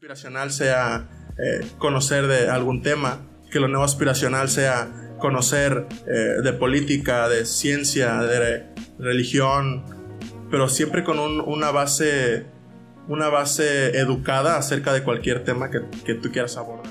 aspiracional 0.00 0.50
sea 0.50 1.10
eh, 1.36 1.60
conocer 1.76 2.26
de 2.26 2.48
algún 2.48 2.80
tema, 2.80 3.20
que 3.50 3.60
lo 3.60 3.68
nuevo 3.68 3.84
aspiracional 3.84 4.48
sea 4.48 4.88
conocer 5.18 5.86
eh, 6.06 6.40
de 6.42 6.54
política, 6.54 7.28
de 7.28 7.44
ciencia, 7.44 8.14
de 8.22 8.64
religión, 8.98 9.84
pero 10.50 10.70
siempre 10.70 11.04
con 11.04 11.18
una 11.18 11.70
base 11.70 12.46
una 13.08 13.28
base 13.28 13.98
educada 13.98 14.56
acerca 14.56 14.94
de 14.94 15.02
cualquier 15.02 15.44
tema 15.44 15.70
que, 15.70 15.82
que 16.02 16.14
tú 16.14 16.32
quieras 16.32 16.56
abordar. 16.56 16.90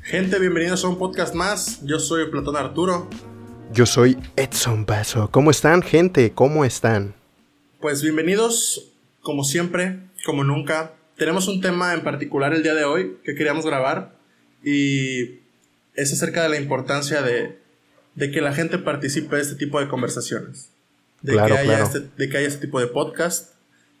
Gente, 0.00 0.38
bienvenidos 0.38 0.82
a 0.86 0.88
un 0.88 0.96
podcast 0.96 1.34
más. 1.34 1.84
Yo 1.84 1.98
soy 1.98 2.30
Platón 2.30 2.56
Arturo. 2.56 3.10
Yo 3.76 3.84
soy 3.84 4.16
Edson 4.36 4.86
Basso. 4.86 5.30
¿Cómo 5.30 5.50
están, 5.50 5.82
gente? 5.82 6.32
¿Cómo 6.32 6.64
están? 6.64 7.14
Pues 7.78 8.00
bienvenidos, 8.00 8.90
como 9.20 9.44
siempre, 9.44 9.98
como 10.24 10.44
nunca. 10.44 10.94
Tenemos 11.18 11.46
un 11.46 11.60
tema 11.60 11.92
en 11.92 12.02
particular 12.02 12.54
el 12.54 12.62
día 12.62 12.72
de 12.72 12.84
hoy 12.84 13.18
que 13.22 13.34
queríamos 13.34 13.66
grabar 13.66 14.16
y 14.64 15.40
es 15.94 16.10
acerca 16.10 16.42
de 16.42 16.48
la 16.48 16.56
importancia 16.56 17.20
de, 17.20 17.58
que 18.18 18.40
la 18.40 18.54
gente 18.54 18.78
participe 18.78 19.36
de 19.36 19.42
este 19.42 19.56
tipo 19.56 19.78
de 19.78 19.88
conversaciones. 19.88 20.70
De, 21.20 21.34
que 21.34 21.40
haya 21.40 21.82
Este, 21.82 22.00
de 22.00 22.30
que 22.30 22.38
haya 22.38 22.48
este 22.48 22.64
tipo 22.64 22.80
de 22.80 22.86
podcast, 22.86 23.56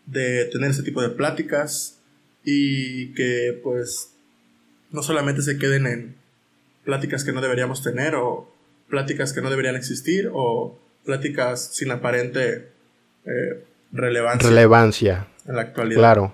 de 0.06 0.46
tener 0.46 0.70
este 0.70 0.84
tipo 0.84 1.02
de 1.02 1.10
pláticas 1.10 1.98
y 2.46 3.12
que 3.12 3.60
pues 3.62 4.14
no 4.90 5.02
solamente 5.02 5.42
se 5.42 5.58
queden 5.58 5.86
en 5.86 6.16
pláticas 6.86 7.24
que 7.24 7.32
no 7.32 7.42
deberíamos 7.42 7.82
tener 7.82 8.14
o 8.14 8.55
pláticas 8.88 9.32
que 9.32 9.42
no 9.42 9.50
deberían 9.50 9.76
existir 9.76 10.30
o 10.32 10.78
pláticas 11.04 11.74
sin 11.74 11.90
aparente 11.90 12.68
eh, 13.24 13.64
relevancia. 13.92 14.48
Relevancia. 14.48 15.26
En 15.46 15.56
la 15.56 15.62
actualidad. 15.62 15.98
Claro. 15.98 16.32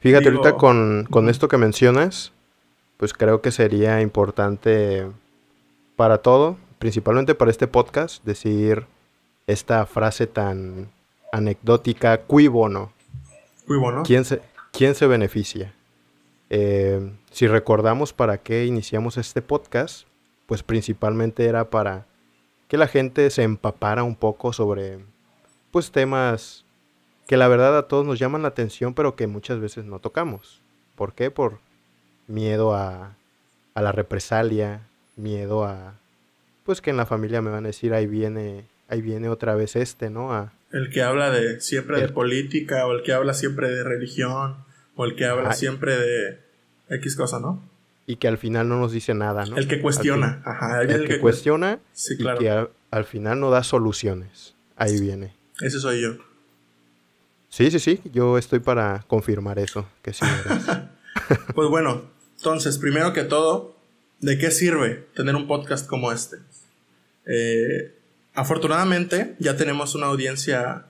Fíjate, 0.00 0.28
ahorita 0.28 0.54
con, 0.56 1.06
con 1.10 1.28
esto 1.28 1.48
que 1.48 1.56
mencionas, 1.56 2.32
pues 2.96 3.12
creo 3.12 3.40
que 3.40 3.50
sería 3.50 4.00
importante 4.00 5.06
para 5.96 6.18
todo, 6.18 6.58
principalmente 6.78 7.34
para 7.34 7.50
este 7.50 7.66
podcast, 7.66 8.24
decir 8.24 8.86
esta 9.46 9.86
frase 9.86 10.26
tan 10.26 10.90
anecdótica, 11.32 12.22
cui 12.22 12.48
bono. 12.48 12.92
Cui 13.66 13.78
bono. 13.78 14.02
¿Quién 14.04 14.24
se, 14.24 14.40
quién 14.72 14.94
se 14.94 15.06
beneficia? 15.06 15.72
Eh, 16.50 17.10
si 17.30 17.46
recordamos 17.46 18.12
para 18.12 18.38
qué 18.38 18.66
iniciamos 18.66 19.16
este 19.16 19.42
podcast, 19.42 20.06
pues 20.46 20.62
principalmente 20.62 21.46
era 21.46 21.70
para 21.70 22.06
que 22.68 22.76
la 22.76 22.88
gente 22.88 23.30
se 23.30 23.42
empapara 23.42 24.02
un 24.02 24.16
poco 24.16 24.52
sobre 24.52 24.98
pues 25.70 25.90
temas 25.90 26.64
que 27.26 27.36
la 27.36 27.48
verdad 27.48 27.76
a 27.76 27.88
todos 27.88 28.06
nos 28.06 28.18
llaman 28.18 28.42
la 28.42 28.48
atención 28.48 28.94
pero 28.94 29.16
que 29.16 29.26
muchas 29.26 29.60
veces 29.60 29.84
no 29.84 29.98
tocamos. 29.98 30.60
¿Por 30.94 31.14
qué? 31.14 31.30
Por 31.30 31.58
miedo 32.26 32.74
a, 32.74 33.16
a 33.74 33.82
la 33.82 33.92
represalia, 33.92 34.86
miedo 35.16 35.64
a 35.64 35.94
pues 36.64 36.80
que 36.80 36.90
en 36.90 36.96
la 36.96 37.06
familia 37.06 37.42
me 37.42 37.50
van 37.50 37.64
a 37.64 37.68
decir 37.68 37.92
ahí 37.92 38.06
viene 38.06 38.64
ahí 38.88 39.02
viene 39.02 39.28
otra 39.28 39.54
vez 39.54 39.76
este, 39.76 40.10
¿no? 40.10 40.32
A, 40.32 40.52
el 40.74 40.90
que 40.90 41.02
habla 41.02 41.30
de 41.30 41.60
siempre 41.60 42.00
de 42.00 42.08
política 42.08 42.86
o 42.86 42.92
el 42.92 43.02
que 43.04 43.12
habla 43.12 43.32
siempre 43.32 43.68
de 43.70 43.84
religión 43.84 44.56
o 44.96 45.04
el 45.04 45.14
que 45.14 45.24
habla 45.24 45.52
siempre 45.52 45.96
de 45.96 46.40
X 46.90 47.16
cosa, 47.16 47.38
¿no? 47.38 47.62
Y 48.06 48.16
que 48.16 48.28
al 48.28 48.38
final 48.38 48.68
no 48.68 48.78
nos 48.78 48.92
dice 48.92 49.14
nada, 49.14 49.46
¿no? 49.46 49.56
El 49.56 49.68
que 49.68 49.80
cuestiona, 49.80 50.42
ajá. 50.44 50.82
El, 50.82 51.06
que, 51.06 51.20
cuestiona 51.20 51.80
y 52.10 52.24
que 52.38 52.68
al, 52.90 53.04
final 53.04 53.40
no 53.40 53.50
da 53.50 53.62
soluciones. 53.62 54.54
Ahí 54.76 55.00
viene. 55.00 55.34
Ese 55.60 55.80
soy 55.80 56.02
yo. 56.02 56.16
Sí, 57.48 57.70
sí, 57.70 57.78
sí. 57.78 58.00
Yo 58.12 58.36
estoy 58.36 58.58
para 58.58 59.04
confirmar 59.06 59.58
eso, 59.58 59.88
que 60.02 60.12
sí 60.12 60.24
pues 61.54 61.68
bueno, 61.68 62.10
entonces, 62.36 62.78
primero 62.78 63.12
que 63.12 63.22
todo, 63.22 63.76
¿de 64.20 64.36
qué 64.38 64.50
sirve 64.50 65.06
tener 65.14 65.34
un 65.36 65.46
podcast 65.46 65.86
como 65.86 66.12
este? 66.12 66.36
Eh, 67.26 67.94
afortunadamente, 68.34 69.36
ya 69.38 69.56
tenemos 69.56 69.94
una 69.94 70.06
audiencia 70.06 70.86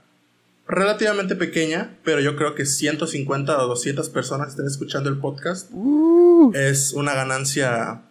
relativamente 0.66 1.36
pequeña, 1.36 1.96
pero 2.04 2.20
yo 2.20 2.36
creo 2.36 2.54
que 2.54 2.66
150 2.66 3.62
o 3.62 3.68
200 3.68 4.08
personas 4.10 4.50
estén 4.50 4.66
escuchando 4.66 5.10
el 5.10 5.18
podcast. 5.18 5.70
Uh. 5.72 6.52
Es 6.54 6.92
una 6.92 7.14
ganancia 7.14 8.02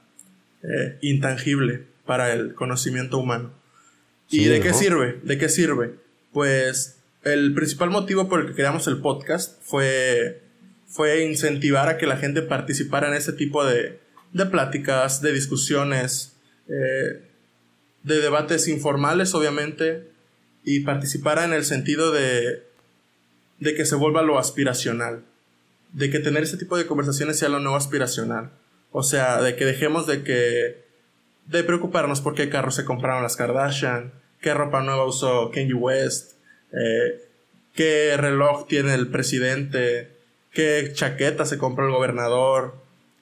eh, 0.64 0.97
intangible 1.02 1.86
para 2.06 2.34
el 2.34 2.53
conocimiento 2.53 3.18
humano. 3.18 3.53
¿Y 4.30 4.46
de 4.46 4.59
qué 4.59 4.74
sirve? 4.74 5.19
¿De 5.24 5.38
qué 5.38 5.50
sirve? 5.50 5.96
Pues 6.31 6.97
el 7.24 7.53
principal 7.53 7.90
motivo 7.90 8.28
por 8.28 8.41
el 8.41 8.47
que 8.47 8.53
creamos 8.53 8.88
el 8.88 9.00
podcast 9.00 9.62
fue, 9.62 10.41
fue 10.88 11.24
incentivar 11.25 11.88
a 11.88 11.97
que 11.97 12.08
la 12.08 12.18
gente 12.18 12.41
participara 12.41 13.08
en 13.08 13.14
ese 13.14 13.34
tipo 13.34 13.64
de, 13.66 14.00
de 14.34 14.46
pláticas, 14.47 15.22
de 15.22 15.34
discusiones, 15.34 16.34
eh, 16.68 17.22
de 18.03 18.20
debates 18.20 18.68
informales, 18.68 19.34
obviamente, 19.34 20.12
y 20.63 20.81
participara 20.81 21.46
en 21.46 21.53
el 21.53 21.66
sentido 21.66 22.12
de, 22.12 22.63
de 23.59 23.75
que 23.75 23.85
se 23.85 23.96
vuelva 23.96 24.22
lo 24.22 24.40
aspiracional, 24.40 25.24
de 25.91 26.09
que 26.09 26.19
tener 26.19 26.44
ese 26.44 26.57
tipo 26.57 26.78
de 26.78 26.85
conversaciones 26.85 27.40
sea 27.40 27.50
lo 27.50 27.59
nuevo 27.59 27.78
aspiracional. 27.78 28.51
O 28.91 29.03
sea, 29.03 29.41
de 29.41 29.56
que 29.56 29.66
dejemos 29.66 30.07
de 30.07 30.23
que 30.23 30.84
de 31.47 31.63
preocuparnos 31.63 32.22
por 32.22 32.35
qué 32.35 32.50
carro 32.50 32.72
se 32.72 32.85
compraron 32.85 33.23
las 33.23 33.35
Kardashian, 33.35 34.13
qué 34.41 34.53
ropa 34.53 34.81
nueva 34.81 35.06
usó 35.06 35.52
Kanye 35.52 35.73
West, 35.73 36.34
eh, 36.72 37.22
qué 37.73 38.16
reloj 38.18 38.68
tiene 38.68 38.94
el 38.94 39.07
presidente, 39.07 40.12
qué 40.52 40.91
chaqueta 40.94 41.46
se 41.46 41.57
compró 41.57 41.88
el 41.88 41.94
gobernador, 41.94 42.75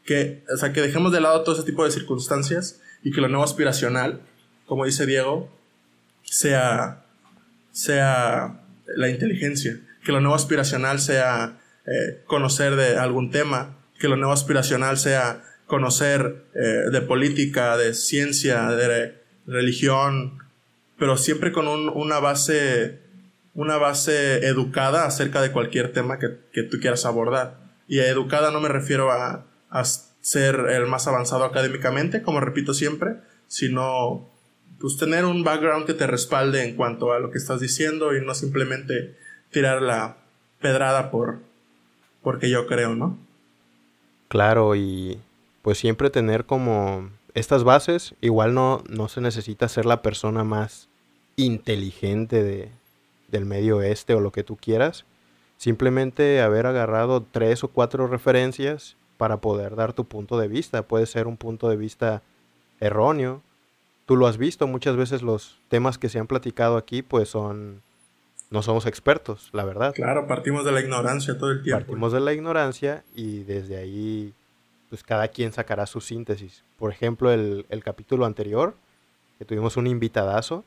que, 0.05 0.43
o 0.53 0.57
sea, 0.57 0.73
que 0.73 0.81
dejemos 0.81 1.11
de 1.11 1.21
lado 1.21 1.43
todo 1.43 1.55
ese 1.55 1.65
tipo 1.65 1.85
de 1.85 1.91
circunstancias 1.91 2.81
y 3.03 3.11
que 3.11 3.21
lo 3.21 3.27
nuevo 3.27 3.43
aspiracional, 3.43 4.21
como 4.65 4.85
dice 4.85 5.05
Diego, 5.05 5.49
sea 6.23 7.05
sea 7.71 8.61
la 8.95 9.09
inteligencia, 9.09 9.79
que 10.03 10.11
lo 10.11 10.19
nuevo 10.19 10.35
aspiracional 10.35 10.99
sea 10.99 11.59
eh, 11.85 12.21
conocer 12.25 12.75
de 12.75 12.97
algún 12.97 13.31
tema, 13.31 13.77
que 13.99 14.07
lo 14.07 14.17
nuevo 14.17 14.33
aspiracional 14.33 14.97
sea 14.97 15.43
conocer 15.67 16.45
eh, 16.53 16.89
de 16.91 17.01
política, 17.01 17.77
de 17.77 17.93
ciencia, 17.93 18.69
de 18.71 19.15
religión, 19.47 20.39
pero 20.97 21.17
siempre 21.17 21.51
con 21.51 21.67
una 21.67 22.19
base 22.19 22.99
una 23.53 23.77
base 23.77 24.45
educada 24.47 25.05
acerca 25.05 25.41
de 25.41 25.51
cualquier 25.51 25.91
tema 25.91 26.19
que, 26.19 26.37
que 26.53 26.63
tú 26.63 26.79
quieras 26.79 27.05
abordar. 27.05 27.57
Y 27.87 27.99
educada 27.99 28.51
no 28.51 28.61
me 28.61 28.69
refiero 28.69 29.11
a, 29.11 29.45
a 29.69 29.83
ser 29.83 30.55
el 30.69 30.87
más 30.87 31.07
avanzado 31.07 31.43
académicamente, 31.43 32.21
como 32.21 32.39
repito 32.39 32.73
siempre, 32.73 33.17
sino 33.47 34.30
pues 34.81 34.97
tener 34.97 35.25
un 35.25 35.43
background 35.43 35.85
que 35.85 35.93
te 35.93 36.07
respalde 36.07 36.63
en 36.63 36.75
cuanto 36.75 37.13
a 37.13 37.19
lo 37.19 37.29
que 37.29 37.37
estás 37.37 37.61
diciendo 37.61 38.15
y 38.15 38.25
no 38.25 38.33
simplemente 38.33 39.15
tirar 39.51 39.81
la 39.81 40.17
pedrada 40.59 41.11
por 41.11 41.39
porque 42.21 42.49
yo 42.49 42.67
creo, 42.67 42.95
¿no? 42.95 43.17
Claro, 44.27 44.75
y 44.75 45.19
pues 45.61 45.77
siempre 45.77 46.09
tener 46.09 46.45
como 46.45 47.09
estas 47.33 47.63
bases, 47.63 48.15
igual 48.21 48.53
no, 48.53 48.83
no 48.89 49.07
se 49.07 49.21
necesita 49.21 49.67
ser 49.67 49.85
la 49.85 50.01
persona 50.01 50.43
más 50.43 50.87
inteligente 51.35 52.43
de, 52.43 52.71
del 53.29 53.45
medio 53.45 53.77
oeste 53.77 54.13
o 54.13 54.19
lo 54.19 54.31
que 54.31 54.43
tú 54.43 54.57
quieras, 54.57 55.05
simplemente 55.57 56.41
haber 56.41 56.65
agarrado 56.65 57.23
tres 57.23 57.63
o 57.63 57.69
cuatro 57.69 58.07
referencias 58.07 58.95
para 59.17 59.37
poder 59.37 59.75
dar 59.75 59.93
tu 59.93 60.05
punto 60.05 60.39
de 60.39 60.47
vista. 60.47 60.83
Puede 60.83 61.05
ser 61.05 61.27
un 61.27 61.37
punto 61.37 61.69
de 61.69 61.77
vista 61.77 62.21
erróneo, 62.79 63.41
tú 64.05 64.15
lo 64.15 64.27
has 64.27 64.37
visto, 64.37 64.67
muchas 64.67 64.95
veces 64.95 65.21
los 65.21 65.59
temas 65.69 65.97
que 65.97 66.09
se 66.09 66.19
han 66.19 66.27
platicado 66.27 66.77
aquí 66.77 67.01
pues 67.01 67.29
son, 67.29 67.81
no 68.49 68.61
somos 68.61 68.85
expertos, 68.85 69.49
la 69.53 69.63
verdad. 69.63 69.93
Claro, 69.93 70.27
partimos 70.27 70.65
de 70.65 70.71
la 70.71 70.81
ignorancia 70.81 71.37
todo 71.37 71.51
el 71.51 71.63
tiempo. 71.63 71.85
Partimos 71.85 72.11
de 72.11 72.19
la 72.19 72.33
ignorancia 72.33 73.03
y 73.15 73.43
desde 73.43 73.77
ahí 73.77 74.33
pues 74.91 75.03
cada 75.03 75.29
quien 75.29 75.53
sacará 75.53 75.85
su 75.85 76.01
síntesis. 76.01 76.63
Por 76.77 76.91
ejemplo, 76.91 77.31
el, 77.31 77.65
capítulo 77.81 78.25
anterior, 78.25 78.75
que 79.39 79.45
tuvimos 79.45 79.77
un 79.77 79.87
invitadazo, 79.87 80.65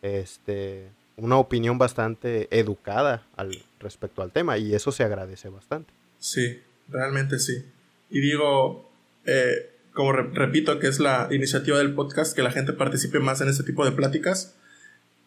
este, 0.00 0.88
una 1.18 1.36
opinión 1.36 1.76
bastante 1.76 2.48
educada 2.50 3.26
al 3.36 3.62
respecto 3.78 4.22
al 4.22 4.32
tema 4.32 4.56
y 4.56 4.74
eso 4.74 4.90
se 4.90 5.04
agradece 5.04 5.50
bastante. 5.50 5.92
Sí, 6.18 6.62
realmente 6.88 7.38
sí. 7.38 7.62
Y 8.08 8.20
digo, 8.20 8.90
eh, 9.26 9.71
como 9.92 10.12
repito, 10.12 10.78
que 10.78 10.88
es 10.88 11.00
la 11.00 11.28
iniciativa 11.30 11.78
del 11.78 11.94
podcast, 11.94 12.34
que 12.34 12.42
la 12.42 12.50
gente 12.50 12.72
participe 12.72 13.18
más 13.18 13.40
en 13.40 13.48
este 13.48 13.62
tipo 13.62 13.84
de 13.84 13.92
pláticas. 13.92 14.56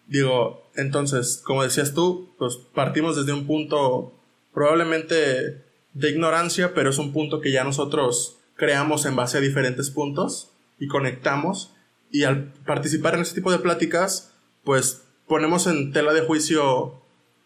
Digo, 0.07 0.69
entonces, 0.75 1.41
como 1.43 1.63
decías 1.63 1.93
tú, 1.93 2.33
pues 2.37 2.57
partimos 2.73 3.15
desde 3.15 3.33
un 3.33 3.47
punto 3.47 4.13
probablemente 4.53 5.63
de 5.93 6.09
ignorancia, 6.09 6.73
pero 6.73 6.89
es 6.89 6.97
un 6.97 7.13
punto 7.13 7.41
que 7.41 7.51
ya 7.51 7.63
nosotros 7.63 8.39
creamos 8.55 9.05
en 9.05 9.15
base 9.15 9.37
a 9.37 9.41
diferentes 9.41 9.89
puntos 9.89 10.51
y 10.79 10.87
conectamos. 10.87 11.73
Y 12.11 12.23
al 12.23 12.53
participar 12.65 13.15
en 13.15 13.21
este 13.21 13.35
tipo 13.35 13.51
de 13.51 13.59
pláticas, 13.59 14.33
pues 14.63 15.03
ponemos 15.27 15.67
en 15.67 15.91
tela 15.91 16.13
de 16.13 16.21
juicio 16.21 17.01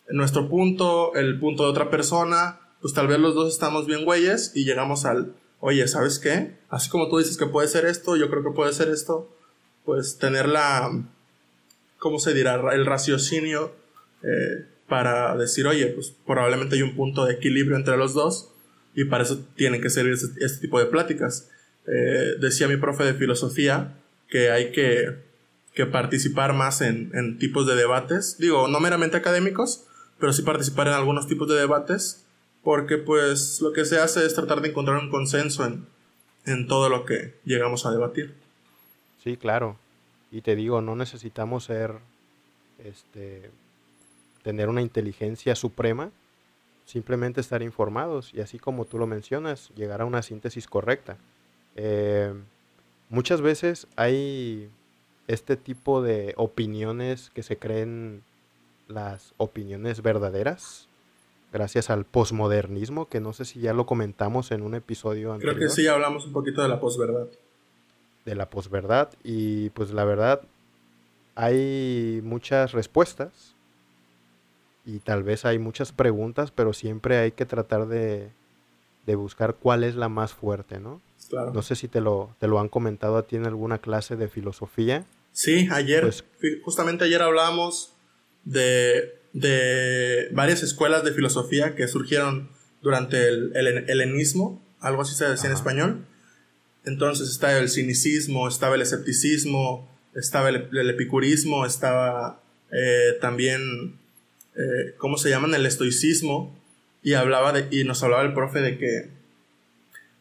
nuestro 0.10 0.50
punto, 0.50 1.13
el 1.16 1.39
punto 1.39 1.63
de 1.63 1.69
otra 1.69 1.89
persona, 1.89 2.60
pues 2.81 2.94
tal 2.94 3.07
vez 3.07 3.19
los 3.19 3.36
dos 3.36 3.54
estamos 3.54 3.86
bien 3.86 4.06
güeyes 4.06 4.51
y 4.56 4.66
llegamos 4.66 5.06
al, 5.06 5.36
oye, 5.59 5.88
¿sabes 5.88 6.19
qué? 6.19 6.56
Así 6.69 6.89
como 6.89 7.09
tú 7.09 7.17
dices 7.17 7.38
que 7.38 7.45
puede 7.45 7.67
ser 7.67 7.85
esto, 7.85 8.15
yo 8.15 8.29
creo 8.29 8.44
que 8.44 8.51
puede 8.51 8.73
ser 8.73 8.89
esto, 8.89 9.35
pues 9.85 10.17
tener 10.17 10.47
la, 10.47 10.91
¿cómo 11.97 12.19
se 12.19 12.33
dirá? 12.33 12.61
El 12.73 12.85
raciocinio 12.85 13.73
eh, 14.23 14.65
para 14.88 15.35
decir, 15.38 15.67
oye, 15.67 15.88
pues 15.88 16.13
probablemente 16.25 16.75
hay 16.75 16.81
un 16.81 16.95
punto 16.95 17.25
de 17.25 17.33
equilibrio 17.33 17.77
entre 17.77 17.97
los 17.97 18.13
dos 18.13 18.51
y 18.95 19.06
para 19.06 19.23
eso 19.23 19.39
tienen 19.56 19.81
que 19.81 19.89
servir 19.89 20.13
este, 20.13 20.44
este 20.44 20.61
tipo 20.61 20.79
de 20.79 20.88
pláticas. 20.88 21.50
Eh, 21.88 22.35
decía 22.39 22.67
mi 22.67 22.77
profe 22.77 23.03
de 23.03 23.13
filosofía 23.13 23.95
que 24.29 24.51
hay 24.51 24.71
que, 24.71 25.15
que 25.73 25.85
participar 25.85 26.53
más 26.53 26.81
en, 26.81 27.11
en, 27.13 27.38
tipos 27.39 27.65
de 27.65 27.75
debates, 27.75 28.38
digo, 28.38 28.67
no 28.67 28.79
meramente 28.79 29.17
académicos, 29.17 29.85
pero 30.19 30.33
sí 30.33 30.41
participar 30.41 30.88
en 30.88 30.94
algunos 30.94 31.27
tipos 31.27 31.47
de 31.47 31.56
debates, 31.56 32.25
porque 32.63 32.97
pues 32.97 33.61
lo 33.61 33.73
que 33.73 33.85
se 33.85 34.00
hace 34.00 34.25
es 34.25 34.35
tratar 34.35 34.61
de 34.61 34.69
encontrar 34.69 34.97
un 34.97 35.09
consenso 35.09 35.65
en, 35.65 35.88
en 36.45 36.67
todo 36.67 36.89
lo 36.89 37.06
que 37.06 37.35
llegamos 37.45 37.85
a 37.85 37.91
debatir. 37.91 38.35
Sí, 39.23 39.38
claro. 39.38 39.77
Y 40.31 40.41
te 40.41 40.56
digo, 40.56 40.81
no 40.81 40.95
necesitamos 40.95 41.65
ser, 41.65 41.95
este, 42.83 43.50
tener 44.44 44.69
una 44.69 44.81
inteligencia 44.81 45.56
suprema, 45.56 46.11
simplemente 46.85 47.41
estar 47.41 47.61
informados 47.61 48.33
y 48.33 48.41
así 48.41 48.59
como 48.59 48.85
tú 48.85 48.97
lo 48.97 49.07
mencionas, 49.07 49.69
llegar 49.75 50.01
a 50.01 50.06
una 50.06 50.21
síntesis 50.21 50.67
correcta. 50.67 51.17
Eh, 51.75 52.33
muchas 53.09 53.41
veces 53.41 53.88
hay 53.95 54.69
este 55.27 55.56
tipo 55.56 56.01
de 56.01 56.33
opiniones 56.35 57.29
que 57.33 57.44
se 57.44 57.57
creen 57.57 58.23
las 58.88 59.33
opiniones 59.38 60.01
verdaderas 60.01 60.88
gracias 61.51 61.90
al 61.90 62.06
posmodernismo, 62.06 63.07
que 63.07 63.19
no 63.19 63.34
sé 63.34 63.46
si 63.46 63.60
ya 63.60 63.74
lo 63.74 63.86
comentamos 63.86 64.51
en 64.51 64.62
un 64.62 64.75
episodio 64.75 65.34
anterior. 65.34 65.56
Creo 65.56 65.68
que 65.69 65.74
sí, 65.74 65.88
hablamos 65.88 66.25
un 66.25 66.34
poquito 66.34 66.62
de 66.62 66.69
la 66.69 66.80
posverdad. 66.80 67.28
De 68.25 68.36
la 68.36 68.50
posverdad 68.50 69.10
y 69.24 69.69
pues 69.72 69.92
la 69.92 70.04
verdad 70.04 70.42
hay 71.36 72.22
muchas 72.24 72.74
respuestas 72.74 73.56
y 74.86 75.00
tal 75.00 75.24
vez 75.24 75.46
hay 75.46 75.60
muchas 75.60 75.92
preguntas, 75.92 76.51
pero 76.51 76.74
siempre 76.74 77.18
hay 77.18 77.31
que 77.31 77.46
tratar 77.46 77.88
de, 77.88 78.30
de 79.06 79.16
buscar 79.16 79.56
cuál 79.56 79.84
es 79.84 79.95
la 79.95 80.10
más 80.10 80.34
fuerte, 80.34 80.80
¿no? 80.80 81.02
No 81.54 81.62
sé 81.62 81.75
si 81.75 81.88
te 81.88 82.02
lo, 82.02 82.36
te 82.40 82.48
lo 82.48 82.60
han 82.60 82.69
comentado 82.69 83.18
a 83.18 83.24
ti 83.24 83.36
en 83.36 83.45
alguna 83.45 83.78
clase 83.78 84.16
de 84.16 84.28
filosofía. 84.28 85.06
Sí, 85.31 85.68
ayer, 85.72 86.02
pues 86.02 86.24
justamente 86.63 87.06
ayer 87.06 87.22
hablamos 87.22 87.94
de, 88.45 89.19
de, 89.34 90.30
varias 90.31 90.64
escuelas 90.64 91.04
de 91.04 91.14
filosofía 91.14 91.76
que 91.76 91.88
surgieron 91.88 92.50
durante 92.81 93.28
el, 93.28 93.56
helenismo, 93.88 94.62
algo 94.80 95.02
así 95.02 95.16
se 95.16 95.26
decía 95.26 95.50
en 95.50 95.56
español. 95.56 96.06
Entonces 96.86 97.30
estaba 97.30 97.58
el 97.58 97.70
cinicismo, 97.70 98.48
estaba 98.48 98.76
el 98.76 98.81
escepticismo, 98.81 99.90
estaba 100.16 100.50
el, 100.50 100.90
epicurismo, 100.90 101.66
estaba 101.66 102.42
eh, 102.72 103.18
también, 103.22 104.00
eh, 104.56 104.96
¿cómo 104.98 105.18
se 105.18 105.30
llaman? 105.30 105.54
El 105.54 105.66
estoicismo. 105.66 106.58
Y, 107.04 107.14
hablaba 107.14 107.54
de, 107.54 107.68
y 107.72 107.84
nos 107.84 108.04
hablaba 108.04 108.24
el 108.24 108.34
profe 108.34 108.60
de 108.60 108.78
que, 108.78 109.10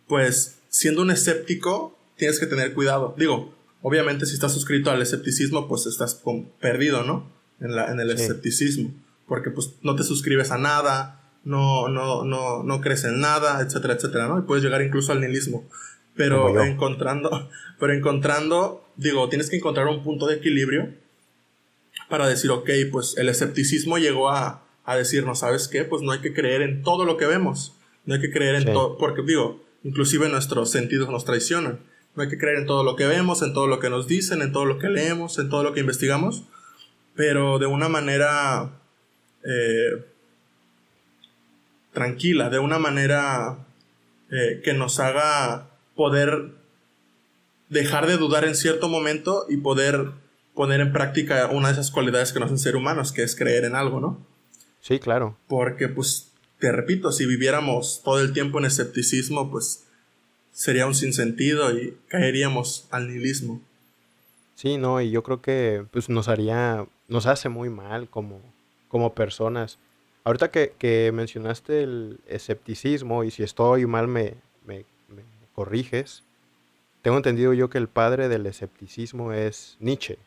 pues, 0.06 0.58
siendo 0.68 1.02
un 1.02 1.10
escéptico, 1.10 1.96
tienes 2.16 2.38
que 2.38 2.46
tener 2.46 2.74
cuidado. 2.74 3.14
Digo, 3.16 3.54
obviamente 3.82 4.26
si 4.26 4.34
estás 4.34 4.52
suscrito 4.52 4.90
al 4.90 5.02
escepticismo, 5.02 5.68
pues 5.68 5.86
estás 5.86 6.22
perdido, 6.60 7.04
¿no? 7.04 7.37
En, 7.60 7.74
la, 7.74 7.90
en 7.90 8.00
el 8.00 8.10
escepticismo. 8.10 8.92
Porque 9.26 9.50
pues 9.50 9.74
no 9.82 9.96
te 9.96 10.04
suscribes 10.04 10.50
a 10.50 10.58
nada, 10.58 11.20
no, 11.44 11.88
no, 11.88 12.24
no, 12.24 12.62
no 12.62 12.80
crees 12.80 13.04
en 13.04 13.20
nada, 13.20 13.60
etcétera, 13.60 13.94
etcétera, 13.94 14.28
¿no? 14.28 14.38
Y 14.38 14.42
puedes 14.42 14.64
llegar 14.64 14.82
incluso 14.82 15.12
al 15.12 15.20
nihilismo. 15.20 15.68
Pero 16.14 16.62
encontrando, 16.64 17.50
pero 17.78 17.92
encontrando, 17.92 18.88
digo, 18.96 19.28
tienes 19.28 19.50
que 19.50 19.56
encontrar 19.56 19.86
un 19.86 20.02
punto 20.02 20.26
de 20.26 20.36
equilibrio 20.36 20.94
para 22.08 22.26
decir, 22.26 22.50
ok, 22.50 22.70
pues 22.90 23.16
el 23.18 23.28
escepticismo 23.28 23.98
llegó 23.98 24.30
a, 24.30 24.64
a 24.84 24.96
decirnos, 24.96 25.40
¿sabes 25.40 25.68
qué? 25.68 25.84
Pues 25.84 26.02
no 26.02 26.12
hay 26.12 26.20
que 26.20 26.32
creer 26.32 26.62
en 26.62 26.82
todo 26.82 27.04
lo 27.04 27.16
que 27.16 27.26
vemos. 27.26 27.74
No 28.06 28.14
hay 28.14 28.20
que 28.20 28.32
creer 28.32 28.54
en 28.54 28.72
todo, 28.72 28.96
porque 28.96 29.22
digo, 29.22 29.60
Inclusive 29.84 30.28
nuestros 30.28 30.70
sentidos 30.70 31.08
nos 31.08 31.24
traicionan. 31.24 31.80
No 32.14 32.22
hay 32.22 32.28
que 32.28 32.38
creer 32.38 32.58
en 32.58 32.66
todo 32.66 32.82
lo 32.82 32.96
que 32.96 33.06
vemos, 33.06 33.42
en 33.42 33.54
todo 33.54 33.66
lo 33.66 33.78
que 33.78 33.90
nos 33.90 34.08
dicen, 34.08 34.42
en 34.42 34.52
todo 34.52 34.64
lo 34.64 34.78
que 34.78 34.88
leemos, 34.88 35.38
en 35.38 35.48
todo 35.48 35.62
lo 35.62 35.72
que 35.72 35.80
investigamos, 35.80 36.44
pero 37.18 37.58
de 37.58 37.66
una 37.66 37.88
manera 37.88 38.80
eh, 39.42 40.06
tranquila, 41.92 42.48
de 42.48 42.60
una 42.60 42.78
manera 42.78 43.66
eh, 44.30 44.60
que 44.62 44.72
nos 44.72 45.00
haga 45.00 45.68
poder 45.96 46.52
dejar 47.70 48.06
de 48.06 48.18
dudar 48.18 48.44
en 48.44 48.54
cierto 48.54 48.88
momento 48.88 49.46
y 49.48 49.56
poder 49.56 50.12
poner 50.54 50.80
en 50.80 50.92
práctica 50.92 51.48
una 51.48 51.66
de 51.66 51.72
esas 51.72 51.90
cualidades 51.90 52.32
que 52.32 52.38
nos 52.38 52.46
hacen 52.46 52.60
ser 52.60 52.76
humanos, 52.76 53.10
que 53.10 53.24
es 53.24 53.34
creer 53.34 53.64
en 53.64 53.74
algo, 53.74 53.98
¿no? 53.98 54.24
Sí, 54.80 55.00
claro. 55.00 55.36
Porque 55.48 55.88
pues 55.88 56.30
te 56.60 56.70
repito, 56.70 57.10
si 57.10 57.26
viviéramos 57.26 58.00
todo 58.04 58.20
el 58.20 58.32
tiempo 58.32 58.60
en 58.60 58.66
escepticismo, 58.66 59.50
pues 59.50 59.88
sería 60.52 60.86
un 60.86 60.94
sinsentido 60.94 61.76
y 61.76 61.96
caeríamos 62.06 62.86
al 62.92 63.08
nihilismo. 63.08 63.60
Sí, 64.54 64.76
no, 64.76 65.00
y 65.00 65.10
yo 65.10 65.24
creo 65.24 65.42
que 65.42 65.84
pues 65.90 66.08
nos 66.08 66.28
haría, 66.28 66.86
nos 67.08 67.26
hace 67.26 67.48
muy 67.48 67.70
mal 67.70 68.08
como, 68.08 68.40
como 68.88 69.14
personas. 69.14 69.78
Ahorita 70.24 70.50
que, 70.50 71.10
mencionaste 71.12 71.82
el 71.82 72.20
escepticismo, 72.28 73.24
y 73.24 73.30
si 73.30 73.42
estoy 73.42 73.86
mal 73.86 74.08
me, 74.08 74.34
me, 74.66 74.84
corriges, 75.54 76.22
tengo 77.02 77.16
entendido 77.16 77.52
yo 77.54 77.68
que 77.70 77.78
el 77.78 77.88
padre 77.88 78.28
del 78.28 78.46
escepticismo 78.46 79.32
es 79.32 79.76
Nietzsche. 79.80 80.18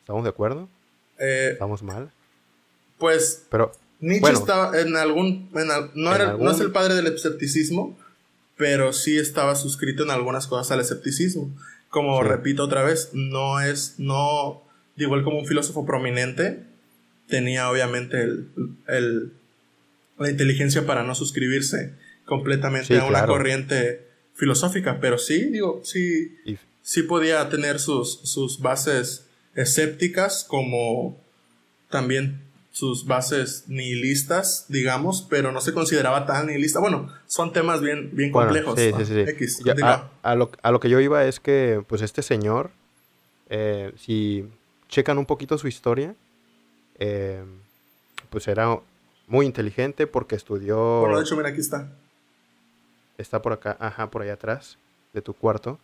¿Estamos 0.00 0.24
de 0.24 0.30
acuerdo? 0.30 0.68
Eh, 1.18 1.50
¿Estamos 1.52 1.82
mal? 1.82 2.10
Pues... 2.98 3.46
Pero 3.48 3.72
Nietzsche 4.00 4.32
estaba 4.32 4.78
en 4.78 4.96
algún. 4.96 5.50
no, 5.94 6.14
era, 6.14 6.36
no 6.36 6.50
es 6.50 6.60
el 6.60 6.72
padre 6.72 6.94
del 6.94 7.06
escepticismo, 7.06 7.96
pero 8.56 8.92
sí 8.92 9.18
estaba 9.18 9.54
suscrito 9.54 10.02
en 10.02 10.10
algunas 10.10 10.46
cosas 10.46 10.70
al 10.72 10.80
escepticismo. 10.80 11.50
Como 11.88 12.22
repito 12.22 12.64
otra 12.64 12.82
vez, 12.82 13.10
no 13.12 13.60
es. 13.60 13.94
No. 13.98 14.63
Digo, 14.96 15.16
él 15.16 15.24
como 15.24 15.38
un 15.38 15.46
filósofo 15.46 15.84
prominente, 15.84 16.64
tenía 17.28 17.70
obviamente 17.70 18.22
el, 18.22 19.32
la 20.18 20.30
inteligencia 20.30 20.86
para 20.86 21.02
no 21.02 21.14
suscribirse 21.14 21.94
completamente 22.24 22.98
a 22.98 23.04
una 23.04 23.26
corriente 23.26 24.06
filosófica, 24.34 24.98
pero 25.00 25.18
sí, 25.18 25.46
digo, 25.46 25.80
sí, 25.84 26.36
sí 26.82 27.02
podía 27.02 27.48
tener 27.48 27.78
sus, 27.78 28.20
sus 28.24 28.60
bases 28.60 29.26
escépticas 29.54 30.44
como 30.44 31.18
también 31.90 32.40
sus 32.74 33.06
bases 33.06 33.64
nihilistas, 33.68 34.66
digamos, 34.68 35.24
pero 35.30 35.52
no 35.52 35.60
se 35.60 35.72
consideraba 35.72 36.26
tan 36.26 36.48
nihilista. 36.48 36.80
Bueno, 36.80 37.08
son 37.26 37.52
temas 37.52 37.80
bien, 37.80 38.10
bien 38.12 38.32
complejos. 38.32 38.78
sí, 38.78 38.90
sí, 39.04 39.48
sí. 39.48 39.62
a, 39.80 40.34
lo, 40.34 40.50
a, 40.60 40.70
lo, 40.72 40.80
que 40.80 40.88
yo 40.88 40.98
iba 40.98 41.24
es 41.24 41.38
que, 41.38 41.84
pues, 41.86 42.02
este 42.02 42.22
señor, 42.22 42.72
eh, 43.48 43.92
si 43.96 44.46
checan 44.94 45.18
un 45.18 45.26
poquito 45.26 45.58
su 45.58 45.66
historia, 45.66 46.14
eh, 47.00 47.42
pues 48.30 48.46
era 48.46 48.78
muy 49.26 49.44
inteligente 49.44 50.06
porque 50.06 50.36
estudió... 50.36 51.00
Bueno, 51.00 51.16
de 51.16 51.24
hecho, 51.24 51.36
mira, 51.36 51.48
aquí 51.48 51.58
está. 51.58 51.90
Está 53.18 53.42
por 53.42 53.52
acá, 53.52 53.76
ajá, 53.80 54.08
por 54.08 54.22
allá 54.22 54.34
atrás 54.34 54.78
de 55.12 55.20
tu 55.20 55.34
cuarto. 55.34 55.80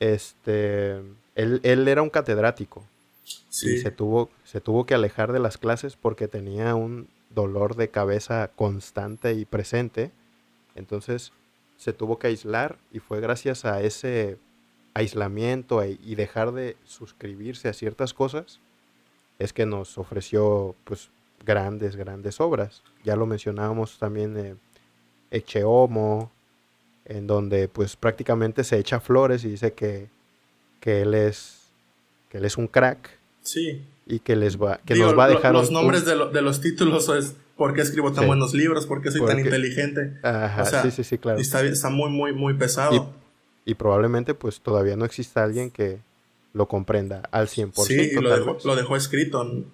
Este, 0.00 0.96
él, 1.36 1.60
él 1.62 1.86
era 1.86 2.02
un 2.02 2.10
catedrático 2.10 2.84
y 3.62 3.78
se 3.78 3.92
tuvo, 3.92 4.28
se 4.42 4.60
tuvo 4.60 4.86
que 4.86 4.94
alejar 4.94 5.32
de 5.32 5.38
las 5.38 5.56
clases 5.56 5.94
porque 5.94 6.26
tenía 6.26 6.74
un 6.74 7.08
dolor 7.30 7.76
de 7.76 7.90
cabeza 7.90 8.50
constante 8.56 9.34
y 9.34 9.44
presente. 9.44 10.10
Entonces 10.74 11.30
se 11.76 11.92
tuvo 11.92 12.18
que 12.18 12.26
aislar 12.26 12.76
y 12.90 12.98
fue 12.98 13.20
gracias 13.20 13.64
a 13.64 13.82
ese 13.82 14.36
aislamiento 14.96 15.82
e, 15.82 15.98
y 16.02 16.14
dejar 16.14 16.52
de 16.52 16.76
suscribirse 16.84 17.68
a 17.68 17.74
ciertas 17.74 18.14
cosas 18.14 18.60
es 19.38 19.52
que 19.52 19.66
nos 19.66 19.98
ofreció 19.98 20.74
pues 20.84 21.10
grandes, 21.44 21.96
grandes 21.96 22.40
obras. 22.40 22.82
Ya 23.04 23.14
lo 23.14 23.26
mencionábamos 23.26 23.98
también 23.98 24.32
de 24.32 24.56
Echeomo, 25.30 26.32
en 27.04 27.26
donde 27.26 27.68
pues 27.68 27.94
prácticamente 27.94 28.64
se 28.64 28.78
echa 28.78 28.98
flores 28.98 29.44
y 29.44 29.50
dice 29.50 29.74
que, 29.74 30.08
que 30.80 31.02
él 31.02 31.12
es 31.12 31.68
que 32.30 32.38
él 32.38 32.46
es 32.46 32.56
un 32.56 32.66
crack. 32.66 33.10
Sí. 33.42 33.84
Y 34.06 34.20
que 34.20 34.34
les 34.34 34.56
va, 34.56 34.78
que 34.78 34.94
nos 34.94 35.16
va 35.16 35.26
a 35.26 35.28
dejar. 35.28 35.52
los 35.52 35.70
nombres 35.70 36.06
de, 36.06 36.16
los 36.16 36.60
títulos 36.62 37.10
es 37.10 37.36
por 37.56 37.74
qué 37.74 37.82
escribo 37.82 38.12
tan 38.12 38.26
buenos 38.26 38.54
libros, 38.54 38.86
por 38.86 39.02
qué 39.02 39.10
soy 39.10 39.26
tan 39.26 39.40
inteligente. 39.40 40.18
Ajá, 40.22 40.82
sí, 40.82 40.90
sí, 40.90 41.04
sí, 41.04 41.18
claro. 41.18 41.38
Está, 41.38 41.62
está 41.62 41.90
muy, 41.90 42.08
muy, 42.08 42.32
muy 42.32 42.54
pesado. 42.54 42.94
Y, 42.94 43.25
probablemente, 43.74 44.34
pues 44.34 44.60
todavía 44.60 44.96
no 44.96 45.04
exista 45.04 45.42
alguien 45.42 45.70
que 45.70 46.00
lo 46.52 46.68
comprenda 46.68 47.22
al 47.32 47.48
100%. 47.48 47.86
Sí, 47.86 48.12
lo 48.12 48.34
dejó, 48.34 48.58
lo 48.64 48.76
dejó 48.76 48.96
escrito. 48.96 49.64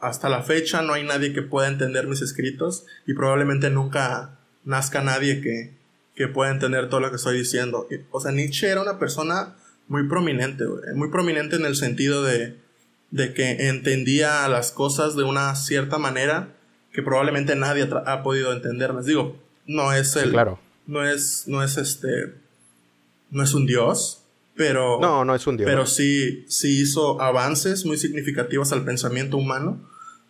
Hasta 0.00 0.28
la 0.28 0.42
fecha 0.42 0.82
no 0.82 0.94
hay 0.94 1.04
nadie 1.04 1.32
que 1.32 1.42
pueda 1.42 1.68
entender 1.68 2.06
mis 2.06 2.22
escritos 2.22 2.86
y 3.06 3.14
probablemente 3.14 3.70
nunca 3.70 4.38
nazca 4.64 5.02
nadie 5.02 5.40
que, 5.40 5.72
que 6.14 6.28
pueda 6.28 6.50
entender 6.50 6.88
todo 6.88 7.00
lo 7.00 7.10
que 7.10 7.16
estoy 7.16 7.38
diciendo. 7.38 7.88
O 8.10 8.20
sea, 8.20 8.32
Nietzsche 8.32 8.68
era 8.68 8.82
una 8.82 8.98
persona 8.98 9.56
muy 9.88 10.08
prominente, 10.08 10.64
muy 10.94 11.10
prominente 11.10 11.56
en 11.56 11.66
el 11.66 11.76
sentido 11.76 12.22
de, 12.22 12.56
de 13.10 13.34
que 13.34 13.68
entendía 13.68 14.48
las 14.48 14.72
cosas 14.72 15.16
de 15.16 15.24
una 15.24 15.54
cierta 15.54 15.98
manera 15.98 16.48
que 16.92 17.02
probablemente 17.02 17.56
nadie 17.56 17.88
ha 18.06 18.22
podido 18.22 18.52
entender. 18.52 18.94
Les 18.94 19.06
digo, 19.06 19.36
no 19.66 19.92
es 19.92 20.16
el, 20.16 20.30
claro. 20.30 20.58
no 20.86 21.06
es, 21.06 21.44
no 21.46 21.62
es 21.62 21.76
este, 21.76 22.34
no 23.30 23.42
es 23.42 23.54
un 23.54 23.66
dios, 23.66 24.24
pero 24.56 25.00
no, 25.00 25.24
no 25.24 25.34
es 25.34 25.46
un 25.46 25.56
dios. 25.56 25.68
Pero 25.68 25.86
sí, 25.86 26.44
sí 26.48 26.80
hizo 26.80 27.20
avances 27.20 27.84
muy 27.84 27.96
significativos 27.96 28.72
al 28.72 28.84
pensamiento 28.84 29.36
humano, 29.36 29.80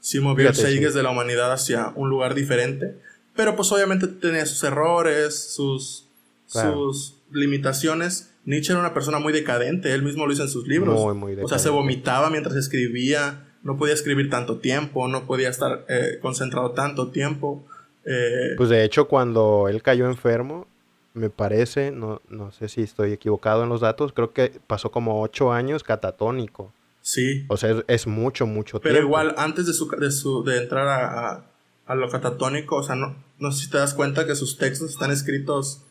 sí 0.01 0.21
movió 0.21 0.49
el 0.49 0.55
de 0.95 1.03
la 1.03 1.11
humanidad 1.11 1.53
hacia 1.53 1.93
un 1.95 2.09
lugar 2.09 2.35
diferente, 2.35 2.99
pero 3.35 3.57
pues 3.57 3.71
obviamente 3.73 4.07
tenía 4.07 4.47
sus 4.47 4.63
errores, 4.65 5.55
sus, 5.55 6.09
sus 6.47 7.17
limitaciones. 7.31 8.31
Nietzsche 8.45 8.73
era 8.73 8.81
una 8.81 8.95
persona 8.95 9.19
muy 9.19 9.33
decadente, 9.33 9.93
él 9.93 10.03
mismo 10.03 10.27
lo 10.27 10.33
hizo 10.33 10.43
en 10.43 10.49
sus 10.49 10.67
libros. 10.69 10.99
o 10.99 11.49
sea, 11.49 11.59
se 11.59 11.71
vomitaba 11.71 12.31
mientras 12.31 12.55
escribía, 12.57 13.47
no 13.63 13.77
podía 13.77 13.95
escribir 13.95 14.31
tanto 14.31 14.59
tiempo, 14.59 15.09
no 15.09 15.27
podía 15.27 15.49
estar 15.49 15.87
eh, 15.89 16.19
concentrado 16.21 16.73
tanto 16.73 17.11
tiempo. 17.11 17.67
Eh, 18.05 18.55
pues 18.57 18.69
de 18.69 18.85
hecho, 18.85 19.09
cuando 19.09 19.69
él 19.69 19.83
cayó 19.83 20.07
enfermo, 20.07 20.67
me 21.15 21.31
parece, 21.31 21.93
no, 21.93 22.21
no 22.29 22.53
sé 22.53 22.69
si 22.69 22.83
estoy 22.83 23.13
equivocado 23.13 23.63
en 23.63 23.69
los 23.69 23.81
datos, 23.81 24.13
creo 24.13 24.33
que 24.33 24.61
pasó 24.67 24.91
como 24.91 25.23
ocho 25.23 25.53
años 25.53 25.85
catatónico. 25.85 26.73
Sí. 27.01 27.45
O 27.49 27.57
sea, 27.57 27.83
es, 27.87 28.07
mucho, 28.07 28.47
mucho 28.47 28.81
tiempo. 28.81 28.95
Pero 28.95 29.07
igual, 29.07 29.35
antes 29.39 29.67
de, 29.67 29.73
su, 29.73 29.89
de, 29.89 30.11
su, 30.11 30.43
de 30.43 30.63
entrar 30.63 30.89
a, 30.89 31.45
a, 31.87 31.95
lo 31.95 32.09
catatónico, 32.09 32.77
o 32.77 32.83
sea, 32.83 32.97
no, 32.97 33.15
no 33.39 33.53
sé 33.53 33.65
si 33.65 33.71
te 33.71 33.79
das 33.79 33.95
cuenta 33.95 34.27
que 34.27 34.35
sus 34.35 34.59
textos 34.59 34.91
están 34.91 35.11
escritos, 35.11 35.83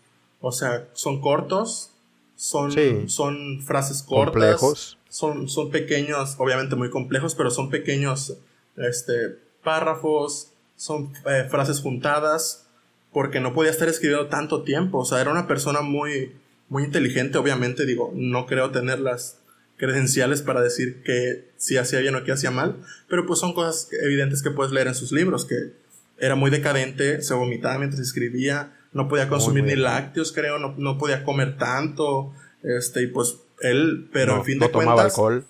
o 0.42 0.51
sea, 0.51 0.88
son 0.94 1.22
cortos, 1.22 1.92
son, 2.36 2.72
son 3.10 3.62
frases 3.62 4.01
cortas. 4.01 4.34
Complejos. 4.34 4.98
Son, 5.08 5.48
son 5.48 5.70
pequeños, 5.70 6.36
obviamente 6.39 6.75
muy 6.75 6.89
complejos, 6.89 7.36
pero 7.36 7.51
son 7.51 7.70
pequeños 7.70 8.36
este, 8.75 9.38
párrafos, 9.63 10.50
son 10.75 11.13
eh, 11.27 11.48
frases 11.50 11.80
juntadas, 11.80 12.68
porque 13.13 13.39
no 13.39 13.53
podía 13.53 13.72
estar 13.72 13.88
escribiendo 13.88 14.27
tanto 14.27 14.63
tiempo. 14.63 15.00
O 15.00 15.05
sea, 15.05 15.22
era 15.22 15.32
una 15.32 15.48
persona 15.48 15.82
muy, 15.82 16.34
muy 16.70 16.84
inteligente, 16.84 17.38
obviamente, 17.38 17.86
digo, 17.86 18.12
no 18.15 18.46
creo 18.46 18.72
tener 18.72 19.00
las 19.00 19.39
credenciales 19.77 20.41
para 20.41 20.62
decir 20.62 21.03
que 21.03 21.51
si 21.58 21.77
hacía 21.77 22.00
bien 22.00 22.15
o 22.15 22.24
que 22.24 22.32
hacía 22.32 22.51
mal, 22.51 22.77
pero 23.10 23.25
pues 23.25 23.39
son 23.39 23.53
cosas 23.53 23.89
evidentes 24.01 24.41
que 24.41 24.51
puedes 24.51 24.72
leer 24.72 24.88
en 24.88 24.96
sus 24.96 25.12
libros, 25.12 25.46
que 25.46 25.74
era 26.17 26.36
muy 26.36 26.51
decadente, 26.51 27.22
se 27.22 27.34
vomitaba 27.34 27.77
mientras 27.79 28.01
escribía, 28.01 28.74
no 28.93 29.08
podía 29.08 29.27
consumir 29.27 29.63
ni 29.63 29.75
lácteos, 29.75 30.32
creo, 30.32 30.60
no, 30.60 30.75
no, 30.77 30.98
podía 30.98 31.24
comer 31.24 31.58
tanto, 31.58 32.34
este, 32.62 33.03
y 33.03 33.08
pues 33.08 33.38
él, 33.62 34.10
pero 34.13 34.38
en 34.38 34.46
fin 34.46 34.60
de 34.60 34.70
cuentas... 34.70 34.84
tomaba 34.84 35.03
alcohol. 35.03 35.46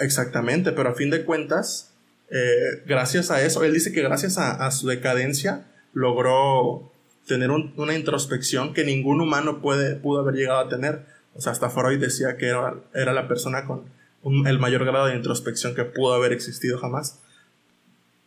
Exactamente, 0.00 0.72
pero 0.72 0.90
a 0.90 0.94
fin 0.94 1.10
de 1.10 1.24
cuentas, 1.24 1.92
eh, 2.30 2.82
gracias 2.86 3.30
a 3.30 3.42
eso, 3.42 3.64
él 3.64 3.72
dice 3.72 3.92
que 3.92 4.02
gracias 4.02 4.38
a, 4.38 4.70
su 4.70 4.86
decadencia 4.88 5.66
logró 5.92 6.92
tener 7.28 7.50
una 7.50 7.94
introspección 7.94 8.74
que 8.74 8.84
ningún 8.84 9.20
humano 9.20 9.60
puede, 9.60 9.94
pudo 9.94 10.20
haber 10.20 10.34
llegado 10.34 10.58
a 10.58 10.68
tener. 10.68 11.06
O 11.36 11.40
sea, 11.40 11.52
hasta 11.52 11.70
Freud 11.70 12.00
decía 12.00 12.36
que 12.36 12.48
era, 12.48 12.74
era 12.92 13.12
la 13.12 13.28
persona 13.28 13.64
con 13.64 13.84
el 14.24 14.58
mayor 14.58 14.84
grado 14.84 15.06
de 15.06 15.14
introspección 15.14 15.76
que 15.76 15.84
pudo 15.84 16.14
haber 16.14 16.32
existido 16.32 16.78
jamás. 16.78 17.20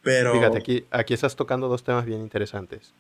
Pero... 0.02 0.34
Fíjate, 0.34 0.58
aquí, 0.58 0.86
aquí 0.92 1.14
estás 1.14 1.36
tocando 1.36 1.68
dos 1.68 1.84
temas 1.84 2.06
bien 2.06 2.22
interesantes. 2.22 2.94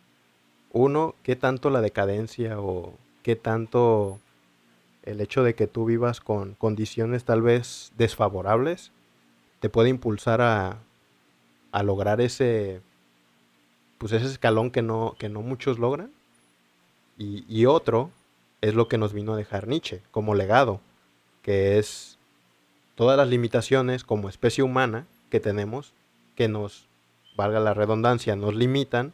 Uno, 0.73 1.15
¿qué 1.23 1.37
tanto 1.37 1.69
la 1.69 1.79
decadencia 1.81 2.59
o 2.59 2.93
qué 3.23 3.35
tanto 3.37 4.19
el 5.03 5.21
hecho 5.21 5.43
de 5.43 5.55
que 5.55 5.67
tú 5.67 5.85
vivas 5.85 6.19
con 6.19 6.53
condiciones 6.55 7.23
tal 7.23 7.41
vez 7.41 7.91
desfavorables 7.97 8.91
te 9.59 9.69
puede 9.69 9.89
impulsar 9.89 10.41
a, 10.41 10.77
a 11.71 11.83
lograr 11.83 12.21
ese 12.21 12.81
pues 14.01 14.13
ese 14.13 14.25
escalón 14.25 14.71
que 14.71 14.81
no, 14.81 15.15
que 15.19 15.29
no 15.29 15.43
muchos 15.43 15.77
logran. 15.77 16.11
Y, 17.19 17.67
otro 17.67 18.09
es 18.61 18.73
lo 18.73 18.87
que 18.87 18.97
nos 18.97 19.13
vino 19.13 19.33
a 19.33 19.37
dejar 19.37 19.67
Nietzsche 19.67 20.01
como 20.09 20.33
legado, 20.33 20.81
que 21.43 21.77
es 21.77 22.17
todas 22.95 23.15
las 23.15 23.27
limitaciones 23.27 24.03
como 24.03 24.27
especie 24.27 24.63
humana 24.63 25.05
que 25.29 25.39
tenemos, 25.39 25.93
que 26.35 26.47
nos, 26.47 26.87
valga 27.37 27.59
la 27.59 27.75
redundancia, 27.75 28.35
nos 28.35 28.55
limitan 28.55 29.13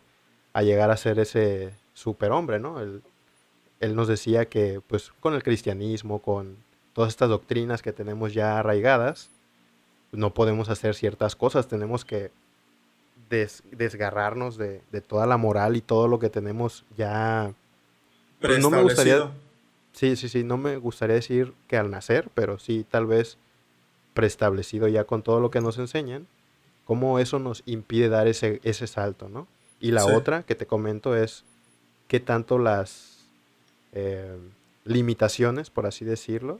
a 0.53 0.61
llegar 0.63 0.89
a 0.89 0.95
ser 0.95 1.19
ese 1.19 1.73
superhombre, 1.93 2.57
¿no? 2.57 2.79
Él, 2.79 3.01
él 3.81 3.93
nos 3.93 4.07
decía 4.07 4.45
que 4.45 4.79
pues 4.87 5.11
con 5.19 5.33
el 5.33 5.43
cristianismo, 5.43 6.19
con 6.19 6.55
todas 6.93 7.09
estas 7.09 7.27
doctrinas 7.27 7.81
que 7.81 7.91
tenemos 7.91 8.33
ya 8.33 8.57
arraigadas, 8.57 9.29
no 10.13 10.33
podemos 10.33 10.69
hacer 10.69 10.95
ciertas 10.95 11.35
cosas, 11.35 11.67
tenemos 11.67 12.05
que 12.05 12.31
desgarrarnos 13.29 14.57
de, 14.57 14.81
toda 15.07 15.25
la 15.25 15.37
moral 15.37 15.75
y 15.75 15.81
todo 15.81 16.07
lo 16.07 16.19
que 16.19 16.29
tenemos 16.29 16.85
ya... 16.97 17.53
Pues 18.39 18.59
no 18.59 18.69
me 18.69 18.81
gustaría... 18.81 19.31
Sí, 19.93 20.15
sí, 20.15 20.29
sí, 20.29 20.43
no 20.43 20.57
me 20.57 20.77
gustaría 20.77 21.15
decir 21.15 21.53
que 21.67 21.75
al 21.75 21.89
nacer, 21.89 22.29
pero 22.35 22.59
sí 22.59 22.85
tal 22.89 23.07
vez 23.07 23.37
preestablecido 24.13 24.87
ya 24.87 25.05
con 25.05 25.23
todo 25.23 25.39
lo 25.39 25.49
que 25.49 25.59
nos 25.59 25.79
enseñan, 25.79 26.27
cómo 26.85 27.17
eso 27.17 27.39
nos 27.39 27.63
impide 27.65 28.07
dar 28.07 28.27
ese, 28.27 28.61
ese 28.63 28.85
salto, 28.85 29.27
¿no? 29.27 29.47
Y 29.79 29.91
la 29.91 30.05
otra 30.05 30.43
que 30.43 30.55
te 30.55 30.65
comento 30.65 31.15
es 31.15 31.43
qué 32.07 32.19
tanto 32.19 32.57
las 32.57 33.17
eh, 33.93 34.37
limitaciones, 34.85 35.69
por 35.69 35.85
así 35.85 36.05
decirlo, 36.05 36.59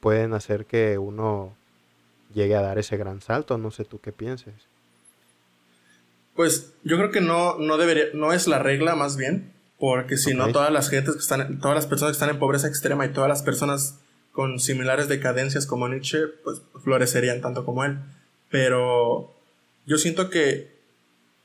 pueden 0.00 0.34
hacer 0.34 0.66
que 0.66 0.98
uno 0.98 1.54
llegue 2.34 2.56
a 2.56 2.62
dar 2.62 2.78
ese 2.78 2.96
gran 2.96 3.20
salto. 3.20 3.58
No 3.58 3.70
sé 3.70 3.84
tú 3.84 4.00
qué 4.00 4.12
pienses. 4.12 4.54
Pues 6.34 6.72
yo 6.82 6.96
creo 6.96 7.10
que 7.10 7.20
no, 7.20 7.58
no 7.58 7.76
debería, 7.76 8.06
no 8.14 8.32
es 8.32 8.46
la 8.46 8.58
regla 8.58 8.94
más 8.94 9.16
bien, 9.16 9.52
porque 9.78 10.16
si 10.16 10.34
no 10.34 10.52
todas 10.52 10.72
las 10.72 10.88
gentes 10.88 11.14
que 11.14 11.20
están, 11.20 11.60
todas 11.60 11.74
las 11.74 11.86
personas 11.86 12.12
que 12.12 12.16
están 12.16 12.30
en 12.30 12.38
pobreza 12.38 12.68
extrema 12.68 13.04
y 13.04 13.12
todas 13.12 13.28
las 13.28 13.42
personas 13.42 13.98
con 14.32 14.60
similares 14.60 15.08
decadencias 15.08 15.66
como 15.66 15.88
Nietzsche, 15.88 16.26
pues 16.42 16.62
florecerían 16.82 17.40
tanto 17.40 17.64
como 17.64 17.84
él. 17.84 17.98
Pero 18.50 19.34
yo 19.86 19.98
siento 19.98 20.30
que 20.30 20.72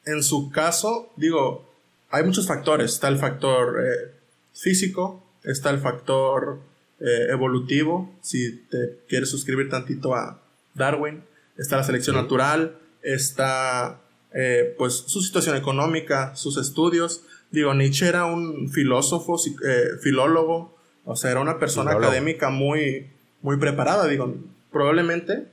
en 0.05 0.23
su 0.23 0.51
caso, 0.51 1.11
digo, 1.17 1.67
hay 2.09 2.23
muchos 2.23 2.47
factores. 2.47 2.93
Está 2.93 3.09
el 3.09 3.17
factor 3.17 3.83
eh, 3.85 4.11
físico, 4.53 5.23
está 5.43 5.69
el 5.69 5.79
factor 5.79 6.59
eh, 6.99 7.27
evolutivo, 7.29 8.15
si 8.21 8.57
te 8.69 8.99
quieres 9.07 9.29
suscribir 9.29 9.69
tantito 9.69 10.15
a 10.15 10.41
Darwin, 10.73 11.23
está 11.57 11.77
la 11.77 11.83
selección 11.83 12.15
natural, 12.15 12.77
está 13.01 13.99
eh, 14.33 14.75
pues 14.77 14.93
su 15.07 15.21
situación 15.21 15.55
económica, 15.55 16.35
sus 16.35 16.57
estudios. 16.57 17.23
Digo, 17.51 17.73
Nietzsche 17.73 18.07
era 18.07 18.25
un 18.25 18.69
filósofo, 18.69 19.37
eh, 19.65 19.97
filólogo, 20.01 20.75
o 21.05 21.15
sea, 21.15 21.31
era 21.31 21.39
una 21.39 21.59
persona 21.59 21.91
académica 21.91 22.49
muy, 22.49 23.09
muy 23.41 23.57
preparada. 23.57 24.07
Digo, 24.07 24.35
probablemente 24.71 25.47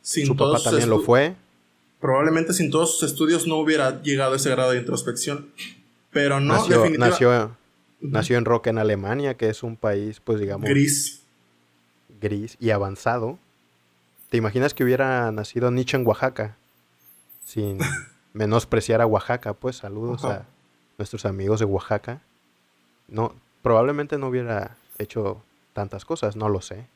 sin 0.00 0.26
su 0.26 0.34
todos 0.34 0.62
papá 0.62 0.70
también 0.70 0.90
lo 0.90 1.00
fue. 1.00 1.36
Probablemente 2.00 2.52
sin 2.52 2.70
todos 2.70 2.98
sus 2.98 3.10
estudios 3.10 3.46
no 3.46 3.56
hubiera 3.56 4.02
llegado 4.02 4.34
a 4.34 4.36
ese 4.36 4.50
grado 4.50 4.72
de 4.72 4.78
introspección. 4.78 5.50
Pero 6.10 6.40
no, 6.40 6.54
nació, 6.54 6.82
definitivamente. 6.82 7.54
Nació, 8.00 8.36
en 8.36 8.44
Rock, 8.44 8.66
en 8.68 8.78
Alemania, 8.78 9.34
que 9.34 9.48
es 9.48 9.62
un 9.62 9.76
país, 9.76 10.20
pues 10.20 10.40
digamos. 10.40 10.68
Gris. 10.68 11.22
Gris 12.20 12.56
y 12.60 12.70
avanzado. 12.70 13.38
¿Te 14.30 14.36
imaginas 14.36 14.74
que 14.74 14.84
hubiera 14.84 15.30
nacido 15.32 15.70
Nietzsche 15.70 15.96
en 15.96 16.06
Oaxaca? 16.06 16.56
Sin. 17.44 17.78
menospreciar 18.34 19.00
a 19.00 19.06
Oaxaca, 19.06 19.54
pues 19.54 19.76
saludos 19.76 20.24
a 20.24 20.46
nuestros 20.98 21.24
amigos 21.24 21.60
de 21.60 21.64
Oaxaca. 21.64 22.20
No, 23.08 23.34
probablemente 23.62 24.18
no 24.18 24.28
hubiera 24.28 24.76
hecho 24.98 25.42
tantas 25.72 26.04
cosas, 26.04 26.36
no 26.36 26.50
lo 26.50 26.60
sé. 26.60 26.86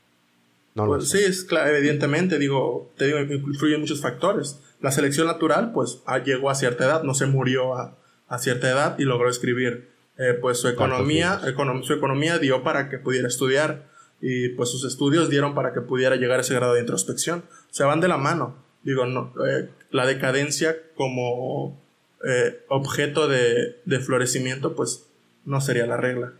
No 0.74 0.84
lo 0.84 0.96
pues 0.96 1.08
sé. 1.08 1.18
Sí, 1.18 1.24
es 1.24 1.44
claro, 1.44 1.74
evidentemente, 1.74 2.38
digo, 2.38 2.90
te 2.96 3.06
digo, 3.06 3.18
influyen 3.20 3.80
muchos 3.80 4.02
factores. 4.02 4.60
La 4.80 4.92
selección 4.92 5.26
natural, 5.26 5.72
pues 5.72 6.02
llegó 6.24 6.50
a 6.50 6.54
cierta 6.54 6.84
edad, 6.84 7.02
no 7.02 7.14
se 7.14 7.26
murió 7.26 7.74
a, 7.74 7.96
cierta 8.38 8.68
edad 8.68 8.98
y 8.98 9.04
logró 9.04 9.30
escribir. 9.30 9.88
Eh, 10.18 10.34
pues 10.40 10.58
su 10.58 10.66
economía, 10.66 11.40
su 11.82 11.92
economía 11.92 12.38
dio 12.38 12.64
para 12.64 12.88
que 12.88 12.98
pudiera 12.98 13.28
estudiar 13.28 13.86
y 14.20 14.48
pues 14.50 14.68
sus 14.68 14.84
estudios 14.84 15.30
dieron 15.30 15.54
para 15.54 15.72
que 15.72 15.80
pudiera 15.80 16.16
llegar 16.16 16.38
a 16.38 16.42
ese 16.42 16.54
grado 16.54 16.74
de 16.74 16.80
introspección. 16.80 17.44
Se 17.70 17.84
van 17.84 18.00
de 18.00 18.08
la 18.08 18.16
mano. 18.16 18.56
Digo, 18.82 19.06
no, 19.06 19.32
eh, 19.46 19.68
la 19.90 20.06
decadencia 20.06 20.76
como 20.94 21.78
eh, 22.26 22.64
objeto 22.68 23.28
de, 23.28 23.76
florecimiento, 24.04 24.74
pues 24.74 25.06
no 25.44 25.60
sería 25.60 25.86
la 25.86 25.96
regla. 25.96 26.32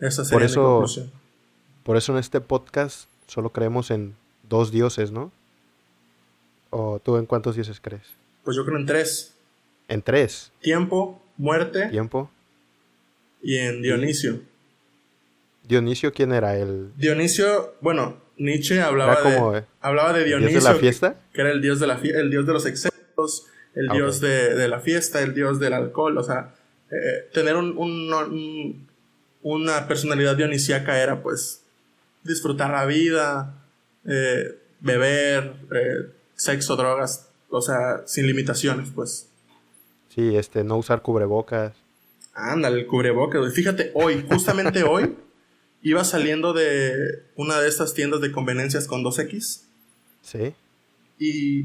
Esa 0.00 0.24
sería 0.24 0.38
por 0.38 0.84
eso, 0.84 1.10
Por 1.82 1.96
eso 1.96 2.12
en 2.12 2.18
este 2.18 2.40
podcast 2.40 3.08
solo 3.26 3.50
creemos 3.50 3.90
en 3.90 4.14
dos 4.48 4.70
dioses, 4.70 5.10
¿no? 5.10 5.32
¿O 6.70 7.00
tú 7.00 7.16
en 7.16 7.26
cuántos 7.26 7.54
dioses 7.54 7.80
crees? 7.80 8.02
Pues 8.44 8.56
yo 8.56 8.64
creo 8.64 8.78
en 8.78 8.86
tres. 8.86 9.34
En 9.88 10.02
tres. 10.02 10.52
Tiempo, 10.60 11.22
muerte. 11.36 11.88
Tiempo. 11.88 12.30
Y 13.42 13.56
en 13.56 13.82
Dionisio. 13.82 14.40
¿Dionisio 15.64 16.12
quién 16.12 16.32
era? 16.32 16.56
El... 16.56 16.92
Dionisio, 16.96 17.74
bueno, 17.80 18.16
Nietzsche 18.38 18.80
hablaba, 18.80 19.20
de, 19.22 19.64
hablaba 19.80 20.12
de 20.12 20.24
Dionisio. 20.24 20.50
¿Dios 20.50 20.64
de 20.64 20.72
la 20.72 20.78
fiesta? 20.78 21.16
Que, 21.32 21.40
era 21.40 21.50
el 21.50 21.60
dios 21.60 21.80
de, 21.80 21.86
la 21.86 21.94
el 21.96 22.30
dios 22.30 22.46
de 22.46 22.52
los 22.52 22.66
excesos, 22.66 23.46
el 23.74 23.90
ah, 23.90 23.94
dios 23.94 24.20
de, 24.20 24.68
la 24.68 24.80
fiesta, 24.80 25.20
el 25.20 25.34
dios 25.34 25.58
del 25.58 25.72
alcohol. 25.72 26.16
O 26.18 26.22
sea, 26.22 26.54
eh, 26.90 27.28
tener 27.32 27.56
un, 27.56 28.86
una 29.42 29.88
personalidad 29.88 30.36
dionisíaca 30.36 31.02
era 31.02 31.22
pues 31.22 31.62
disfrutar 32.22 32.70
la 32.70 32.86
vida, 32.86 33.54
eh, 34.06 34.58
beber, 34.80 35.54
eh, 35.74 36.12
sexo, 36.34 36.76
drogas, 36.76 37.28
o 37.50 37.60
sea, 37.60 38.02
sin 38.06 38.26
limitaciones, 38.26 38.90
pues. 38.94 39.28
Sí, 40.14 40.36
este, 40.36 40.64
no 40.64 40.76
usar 40.76 41.02
cubrebocas. 41.02 41.74
Ándale, 42.34 42.80
el 42.80 42.86
cubrebocas. 42.86 43.52
Fíjate, 43.52 43.90
hoy, 43.94 44.24
justamente 44.28 44.82
hoy, 44.84 45.16
iba 45.82 46.04
saliendo 46.04 46.52
de 46.52 47.24
una 47.36 47.60
de 47.60 47.68
estas 47.68 47.94
tiendas 47.94 48.20
de 48.20 48.32
conveniencias 48.32 48.86
con 48.86 49.04
2X. 49.04 49.62
Sí. 50.22 50.54
Y 51.18 51.62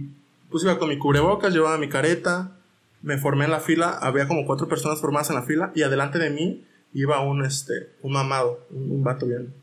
pues 0.49 0.63
iba 0.63 0.77
con 0.77 0.89
mi 0.89 0.97
cubrebocas, 0.97 1.53
llevaba 1.53 1.77
mi 1.77 1.89
careta, 1.89 2.57
me 3.01 3.17
formé 3.17 3.45
en 3.45 3.51
la 3.51 3.59
fila, 3.59 3.97
había 4.01 4.27
como 4.27 4.45
cuatro 4.45 4.67
personas 4.67 4.99
formadas 4.99 5.29
en 5.29 5.35
la 5.35 5.43
fila 5.43 5.71
y 5.75 5.83
adelante 5.83 6.19
de 6.19 6.29
mí 6.29 6.65
iba 6.93 7.19
un, 7.21 7.43
este, 7.43 7.89
un 8.01 8.13
mamado, 8.13 8.65
un, 8.69 9.03
vato 9.03 9.25
bien, 9.25 9.53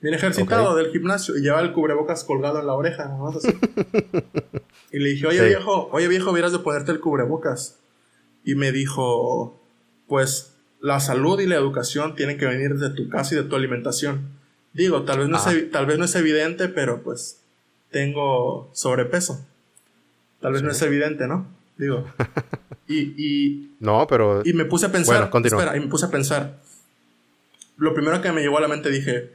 bien 0.00 0.14
ejercitado 0.14 0.74
del 0.74 0.90
gimnasio 0.90 1.36
y 1.36 1.42
llevaba 1.42 1.62
el 1.62 1.72
cubrebocas 1.72 2.24
colgado 2.24 2.58
en 2.58 2.66
la 2.66 2.74
oreja, 2.74 3.04
nada 3.04 3.18
más 3.18 3.36
así. 3.36 3.48
y 4.92 4.98
le 4.98 5.10
dije, 5.10 5.26
oye 5.26 5.46
viejo, 5.46 5.88
oye 5.92 6.08
viejo, 6.08 6.32
vieras 6.32 6.52
de 6.52 6.58
ponerte 6.58 6.92
el 6.92 7.00
cubrebocas. 7.00 7.78
Y 8.42 8.54
me 8.54 8.72
dijo, 8.72 9.60
pues 10.08 10.49
la 10.80 11.00
salud 11.00 11.38
y 11.40 11.46
la 11.46 11.56
educación 11.56 12.16
tienen 12.16 12.38
que 12.38 12.46
venir 12.46 12.74
de 12.76 12.90
tu 12.90 13.08
casa 13.08 13.34
y 13.34 13.38
de 13.38 13.44
tu 13.44 13.56
alimentación. 13.56 14.28
Digo, 14.72 15.02
tal 15.02 15.18
vez 15.18 15.28
no, 15.28 15.36
es, 15.36 15.70
tal 15.70 15.86
vez 15.86 15.98
no 15.98 16.04
es 16.04 16.14
evidente, 16.14 16.68
pero 16.68 17.02
pues 17.02 17.40
tengo 17.90 18.70
sobrepeso. 18.72 19.44
Tal 20.40 20.52
vez 20.52 20.62
no 20.62 20.70
es 20.70 20.80
evidente, 20.82 21.26
¿no? 21.26 21.46
Digo. 21.76 22.06
Y, 22.90 23.14
y, 23.16 23.76
no, 23.78 24.04
pero... 24.08 24.42
Y 24.44 24.52
me 24.52 24.64
puse 24.64 24.86
a 24.86 24.90
pensar... 24.90 25.30
espera, 25.44 25.76
y 25.76 25.80
me 25.80 25.86
puse 25.86 26.06
a 26.06 26.10
pensar. 26.10 26.58
Lo 27.76 27.94
primero 27.94 28.20
que 28.20 28.32
me 28.32 28.40
llegó 28.40 28.58
a 28.58 28.60
la 28.60 28.66
mente 28.66 28.90
dije, 28.90 29.30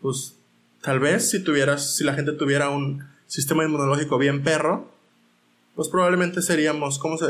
pues 0.00 0.34
tal 0.82 0.98
vez 0.98 1.30
si 1.30 1.38
tuvieras, 1.38 1.94
si 1.94 2.02
la 2.02 2.14
gente 2.14 2.32
tuviera 2.32 2.68
un 2.70 3.06
sistema 3.28 3.62
inmunológico 3.62 4.18
bien 4.18 4.42
perro, 4.42 4.90
pues 5.76 5.88
probablemente 5.88 6.42
seríamos, 6.42 6.98
¿cómo 6.98 7.16
se...? 7.16 7.26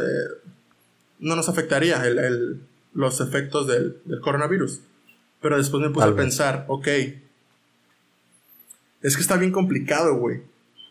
No 1.18 1.36
nos 1.36 1.50
afectaría 1.50 2.02
el, 2.06 2.18
el 2.18 2.60
los 2.96 3.20
efectos 3.20 3.66
del, 3.66 4.00
coronavirus. 4.22 4.80
Pero 5.40 5.58
después 5.58 5.82
me 5.82 5.90
puse 5.90 6.08
a 6.08 6.16
pensar, 6.16 6.64
ok, 6.68 6.88
es 9.02 9.14
que 9.14 9.22
está 9.22 9.36
bien 9.36 9.52
complicado, 9.52 10.16
güey. 10.16 10.40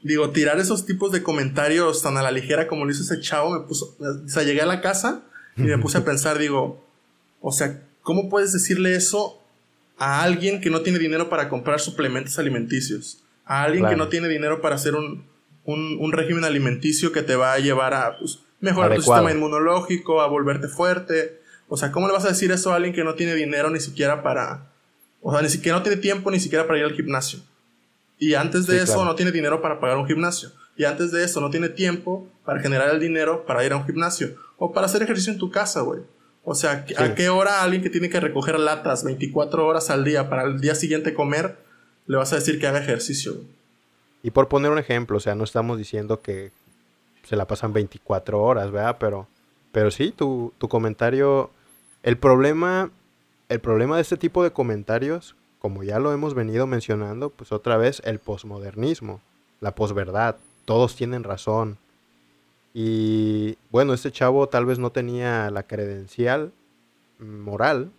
Digo, 0.03 0.29
tirar 0.29 0.59
esos 0.59 0.85
tipos 0.85 1.12
de 1.12 1.24
comentarios 1.24 2.03
tan 2.03 2.15
a 2.17 2.21
la 2.21 2.31
ligera 2.31 2.67
como 2.67 2.85
lo 2.85 2.91
hizo 2.91 3.01
ese 3.01 3.19
chavo, 3.19 3.51
me 3.51 3.67
puso, 3.67 3.97
o 4.00 4.29
sea, 4.29 4.43
llegué 4.43 4.62
a 4.62 4.67
la 4.67 4.81
casa 4.81 5.24
y 5.57 5.63
me 5.63 5.79
puse 5.79 5.97
a 5.97 6.05
pensar, 6.05 6.38
digo, 6.38 6.85
o 7.41 7.51
sea, 7.51 7.81
¿cómo 8.03 8.29
puedes 8.29 8.53
decirle 8.53 8.95
eso 8.95 9.41
a 9.97 10.21
alguien 10.21 10.62
que 10.62 10.69
no 10.69 10.81
tiene 10.81 11.00
dinero 11.00 11.27
para 11.27 11.50
comprar 11.50 11.79
suplementos 11.79 12.38
alimenticios? 12.38 13.24
A 13.45 13.63
alguien 13.63 13.88
que 13.88 13.95
no 13.95 14.09
tiene 14.09 14.27
dinero 14.27 14.62
para 14.62 14.75
hacer 14.75 14.95
un, 14.95 15.25
un, 15.65 16.12
régimen 16.12 16.43
alimenticio 16.43 17.12
que 17.12 17.24
te 17.24 17.35
va 17.35 17.53
a 17.53 17.59
llevar 17.59 17.93
a 17.93 18.17
pues, 18.17 18.39
mejorar 18.59 18.95
tu 18.95 19.01
sistema 19.01 19.31
inmunológico, 19.31 20.21
a 20.21 20.27
volverte 20.27 20.67
fuerte, 20.67 21.39
o 21.67 21.77
sea, 21.77 21.91
¿cómo 21.91 22.07
le 22.07 22.13
vas 22.13 22.25
a 22.25 22.29
decir 22.29 22.51
eso 22.51 22.72
a 22.72 22.75
alguien 22.75 22.94
que 22.94 23.03
no 23.03 23.16
tiene 23.16 23.33
dinero 23.33 23.70
ni 23.70 23.79
siquiera 23.79 24.22
para... 24.22 24.72
O 25.22 25.31
sea, 25.31 25.42
ni 25.42 25.50
siquiera 25.50 25.77
no 25.77 25.83
tiene 25.83 25.98
tiempo 26.00 26.29
ni 26.29 26.39
siquiera 26.39 26.68
para 26.68 26.79
ir 26.79 26.85
al 26.85 26.94
gimnasio. 26.94 27.39
Y 28.20 28.35
antes 28.35 28.68
de 28.68 28.81
eso 28.81 29.03
no 29.03 29.16
tiene 29.16 29.31
dinero 29.31 29.61
para 29.61 29.79
pagar 29.79 29.98
un 29.98 30.07
gimnasio. 30.07 30.51
Y 30.77 30.83
antes 30.83 31.11
de 31.11 31.24
eso 31.24 31.42
no 31.42 31.50
tiene 31.50 31.70
tiempo 31.70 32.27
para 32.46 32.59
generar 32.59 32.89
el 32.89 33.00
dinero 33.00 33.46
para 33.46 33.66
ir 33.66 33.74
a 33.74 33.77
un 33.77 33.85
gimnasio. 33.85 34.35
O 34.57 34.72
para 34.72 34.85
hacer 34.85 35.01
ejercicio 35.01 35.33
en 35.33 35.39
tu 35.39 35.50
casa, 35.50 35.81
güey. 35.81 36.01
O 36.44 36.53
sea, 36.53 36.85
¿a 36.98 37.16
qué 37.16 37.29
hora 37.29 37.63
alguien 37.63 37.81
que 37.81 37.89
tiene 37.89 38.09
que 38.09 38.20
recoger 38.20 38.59
latas 38.59 39.03
24 39.03 39.66
horas 39.66 39.89
al 39.89 40.03
día 40.03 40.29
para 40.29 40.44
el 40.44 40.61
día 40.61 40.75
siguiente 40.75 41.16
comer, 41.16 41.57
le 42.05 42.18
vas 42.18 42.31
a 42.33 42.35
decir 42.35 42.59
que 42.59 42.68
haga 42.68 42.79
ejercicio? 42.79 43.37
Y 44.22 44.29
por 44.29 44.48
poner 44.48 44.70
un 44.72 44.77
ejemplo, 44.77 45.18
o 45.18 45.20
sea, 45.20 45.33
no 45.33 45.44
estamos 45.44 45.79
diciendo 45.79 46.22
que 46.22 46.51
se 47.24 47.35
la 47.35 47.48
pasan 47.48 47.74
24 47.74 48.42
horas, 48.42 48.72
¿verdad? 48.72 48.98
Pero, 49.00 49.27
pero 49.72 49.89
sí, 49.89 50.13
tu, 50.16 50.53
tu 50.59 50.68
comentario 50.68 51.50
el 52.05 52.20
problema, 52.20 52.91
el 53.50 53.59
problema 53.59 53.96
de 53.96 54.03
este 54.03 54.15
tipo 54.15 54.44
de 54.44 54.51
comentarios, 54.51 55.35
como 55.57 55.81
ya 55.81 55.98
lo 55.98 56.13
hemos 56.13 56.35
venido 56.35 56.68
mencionando, 56.68 57.31
pues 57.31 57.51
otra 57.51 57.77
vez 57.77 58.00
el 58.05 58.20
posmodernismo, 58.20 59.22
la 59.59 59.74
posverdad, 59.74 60.35
todos 60.65 60.96
tienen 60.96 61.24
razón. 61.24 61.79
Y 62.75 63.57
bueno, 63.72 63.96
este 63.96 64.11
chavo 64.11 64.48
tal 64.48 64.68
vez 64.68 64.77
no 64.77 64.91
tenía 64.91 65.50
la 65.50 65.63
credencial 65.63 66.51
moral 67.18 67.89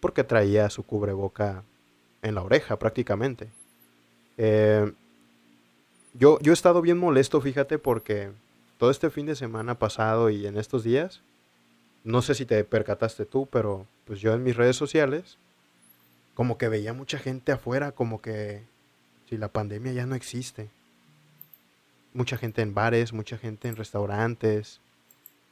porque 0.00 0.24
traía 0.24 0.70
su 0.70 0.82
cubreboca 0.82 1.62
en 2.22 2.34
la 2.34 2.42
oreja 2.42 2.78
prácticamente. 2.78 3.50
Eh, 4.38 4.90
yo, 6.14 6.38
yo 6.40 6.52
he 6.52 6.54
estado 6.54 6.80
bien 6.80 6.96
molesto, 6.96 7.38
fíjate, 7.42 7.76
porque 7.76 8.30
todo 8.78 8.90
este 8.90 9.10
fin 9.10 9.26
de 9.26 9.36
semana 9.36 9.78
pasado 9.78 10.30
y 10.30 10.46
en 10.46 10.56
estos 10.56 10.84
días 10.84 11.20
no 12.04 12.22
sé 12.22 12.34
si 12.34 12.46
te 12.46 12.62
percataste 12.64 13.26
tú, 13.26 13.46
pero 13.46 13.86
pues 14.04 14.20
yo 14.20 14.32
en 14.34 14.42
mis 14.42 14.56
redes 14.56 14.76
sociales, 14.76 15.38
como 16.34 16.58
que 16.58 16.68
veía 16.68 16.92
mucha 16.92 17.18
gente 17.18 17.52
afuera, 17.52 17.92
como 17.92 18.22
que 18.22 18.62
si 19.28 19.36
la 19.36 19.48
pandemia 19.48 19.92
ya 19.92 20.06
no 20.06 20.14
existe. 20.14 20.70
Mucha 22.12 22.36
gente 22.36 22.62
en 22.62 22.74
bares, 22.74 23.12
mucha 23.12 23.38
gente 23.38 23.68
en 23.68 23.76
restaurantes, 23.76 24.80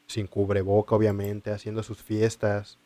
sin 0.07 0.27
cubreboca 0.27 0.97
obviamente, 0.97 1.53
haciendo 1.53 1.83
sus 1.83 2.03
fiestas. 2.03 2.79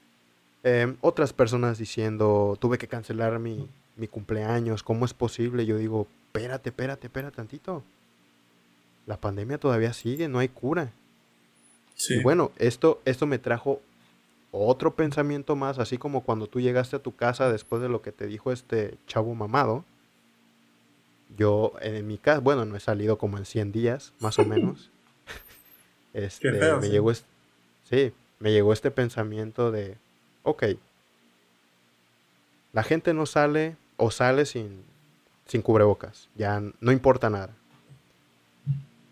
Em, 0.65 0.97
otras 1.01 1.33
personas 1.33 1.79
diciendo, 1.79 2.57
tuve 2.61 2.79
que 2.79 2.89
cancelar 2.89 3.39
mi, 3.39 3.69
mi 3.97 4.09
cumpleaños, 4.09 4.83
¿cómo 4.83 5.05
es 5.05 5.15
posible? 5.15 5.65
Yo 5.65 5.77
digo, 5.77 6.07
espérate, 6.27 6.71
espérate, 6.71 7.07
espérate 7.07 7.37
tantito. 7.37 7.83
La 9.07 9.17
pandemia 9.21 9.59
todavía 9.59 9.93
sigue, 9.93 10.29
no 10.29 10.39
hay 10.39 10.49
cura. 10.49 10.93
Y 12.09 12.23
bueno, 12.23 12.53
esto, 12.59 13.01
esto 13.05 13.27
me 13.27 13.39
trajo 13.39 13.81
otro 14.51 14.95
pensamiento 14.95 15.57
más, 15.57 15.79
así 15.79 15.99
como 15.99 16.23
cuando 16.23 16.47
tú 16.47 16.61
llegaste 16.61 16.97
a 16.97 17.03
tu 17.03 17.17
casa 17.17 17.51
después 17.51 17.81
de 17.81 17.89
lo 17.89 18.03
que 18.03 18.13
te 18.13 18.27
dijo 18.27 18.53
este 18.53 18.99
chavo 19.07 19.35
mamado. 19.35 19.85
Yo, 21.37 21.73
en 21.81 22.07
mi 22.07 22.19
casa, 22.19 22.41
bueno, 22.41 22.67
no 22.67 22.77
he 22.77 22.81
salido 22.81 23.17
como 23.17 23.39
en 23.39 23.47
100 23.47 23.73
días, 23.73 24.13
más 24.21 24.39
o 24.39 24.45
menos. 24.45 24.91
este, 26.13 26.53
me 26.53 26.91
llegó 26.91 27.11
este, 27.11 27.27
sí, 27.89 28.13
me 28.39 28.53
llegó 28.53 28.73
este 28.73 28.91
pensamiento 28.91 29.71
de, 29.71 29.97
ok, 30.43 30.65
la 32.73 32.83
gente 32.83 33.15
no 33.15 33.27
sale 33.27 33.77
o 33.97 34.11
sale 34.11 34.45
sin, 34.45 34.85
sin 35.47 35.63
cubrebocas, 35.63 36.29
ya 36.35 36.61
no 36.81 36.93
importa 36.93 37.31
nada. 37.31 37.55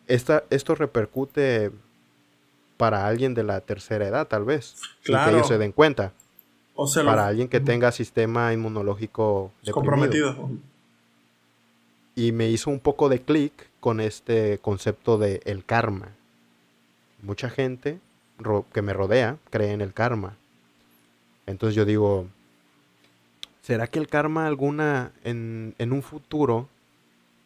Esta, 0.07 0.45
esto 0.51 0.75
repercute 0.75 1.71
para 2.81 3.07
alguien 3.07 3.35
de 3.35 3.43
la 3.43 3.61
tercera 3.61 4.07
edad, 4.07 4.27
tal 4.27 4.47
vez. 4.47 4.77
Claro. 5.03 5.31
que 5.31 5.37
ellos 5.37 5.49
se 5.49 5.59
den 5.59 5.71
cuenta. 5.71 6.15
O 6.75 6.87
sea, 6.87 7.05
para 7.05 7.27
alguien 7.27 7.47
que 7.47 7.61
tenga 7.61 7.93
sistema 7.93 8.55
inmunológico 8.55 9.53
comprometido. 9.71 10.49
Y 12.17 12.33
me 12.33 12.49
hizo 12.49 12.71
un 12.71 12.81
poco 12.81 13.11
de 13.11 13.21
clic 13.21 13.53
con 13.81 14.01
este 14.01 14.59
concepto 14.61 15.19
de 15.19 15.43
el 15.45 15.63
karma. 15.63 16.09
Mucha 17.21 17.51
gente 17.51 18.01
que 18.73 18.81
me 18.81 18.95
rodea 18.95 19.37
cree 19.51 19.73
en 19.73 19.83
el 19.83 19.93
karma. 19.93 20.39
Entonces 21.45 21.75
yo 21.75 21.85
digo, 21.85 22.29
¿será 23.61 23.89
que 23.89 23.99
el 23.99 24.09
karma 24.09 24.47
alguna 24.47 25.13
en, 25.23 25.75
en 25.77 25.93
un 25.93 26.03
futuro 26.03 26.67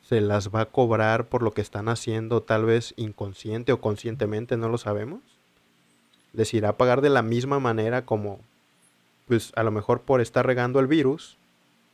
se 0.09 0.21
las 0.21 0.51
va 0.51 0.63
a 0.63 0.67
cobrar 0.67 1.27
por 1.27 1.43
lo 1.43 1.53
que 1.53 1.63
están 1.63 1.89
haciendo, 1.89 2.43
tal 2.43 2.65
vez 2.65 2.93
inconsciente 2.97 3.73
o 3.73 3.81
conscientemente, 3.81 4.57
no 4.57 4.69
lo 4.69 4.79
sabemos. 4.79 5.21
Les 6.33 6.53
irá 6.53 6.71
a 6.71 6.77
pagar 6.77 7.01
de 7.01 7.11
la 7.11 7.23
misma 7.23 7.59
manera 7.59 8.05
como, 8.05 8.41
pues 9.27 9.53
a 9.57 9.63
lo 9.63 9.71
mejor 9.71 10.03
por 10.03 10.21
estar 10.21 10.47
regando 10.47 10.81
el 10.81 10.87
virus, 10.87 11.39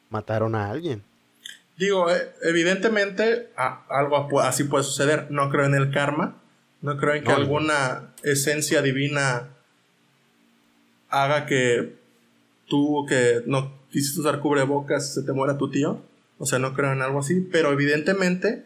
mataron 0.08 0.54
a 0.54 0.70
alguien. 0.70 1.04
Digo, 1.76 2.10
eh, 2.10 2.32
evidentemente 2.42 3.50
algo 3.88 4.40
así 4.40 4.64
puede 4.64 4.84
suceder. 4.84 5.28
No 5.30 5.48
creo 5.48 5.64
en 5.64 5.74
el 5.74 5.90
karma. 5.90 6.36
No 6.82 6.96
creo 6.98 7.14
en 7.14 7.24
que 7.24 7.32
alguna 7.32 8.12
esencia 8.22 8.82
divina 8.82 9.48
haga 11.08 11.46
que 11.46 11.96
tú 12.66 13.06
que 13.08 13.42
no 13.46 13.72
quisiste 13.90 14.20
usar 14.20 14.40
cubrebocas 14.40 15.14
se 15.14 15.22
te 15.22 15.32
muera 15.32 15.56
tu 15.56 15.70
tío. 15.70 16.02
O 16.40 16.46
sea, 16.46 16.58
no 16.58 16.74
creo 16.74 16.92
en 16.92 17.02
algo 17.02 17.20
así, 17.20 17.40
pero 17.40 17.70
evidentemente 17.70 18.64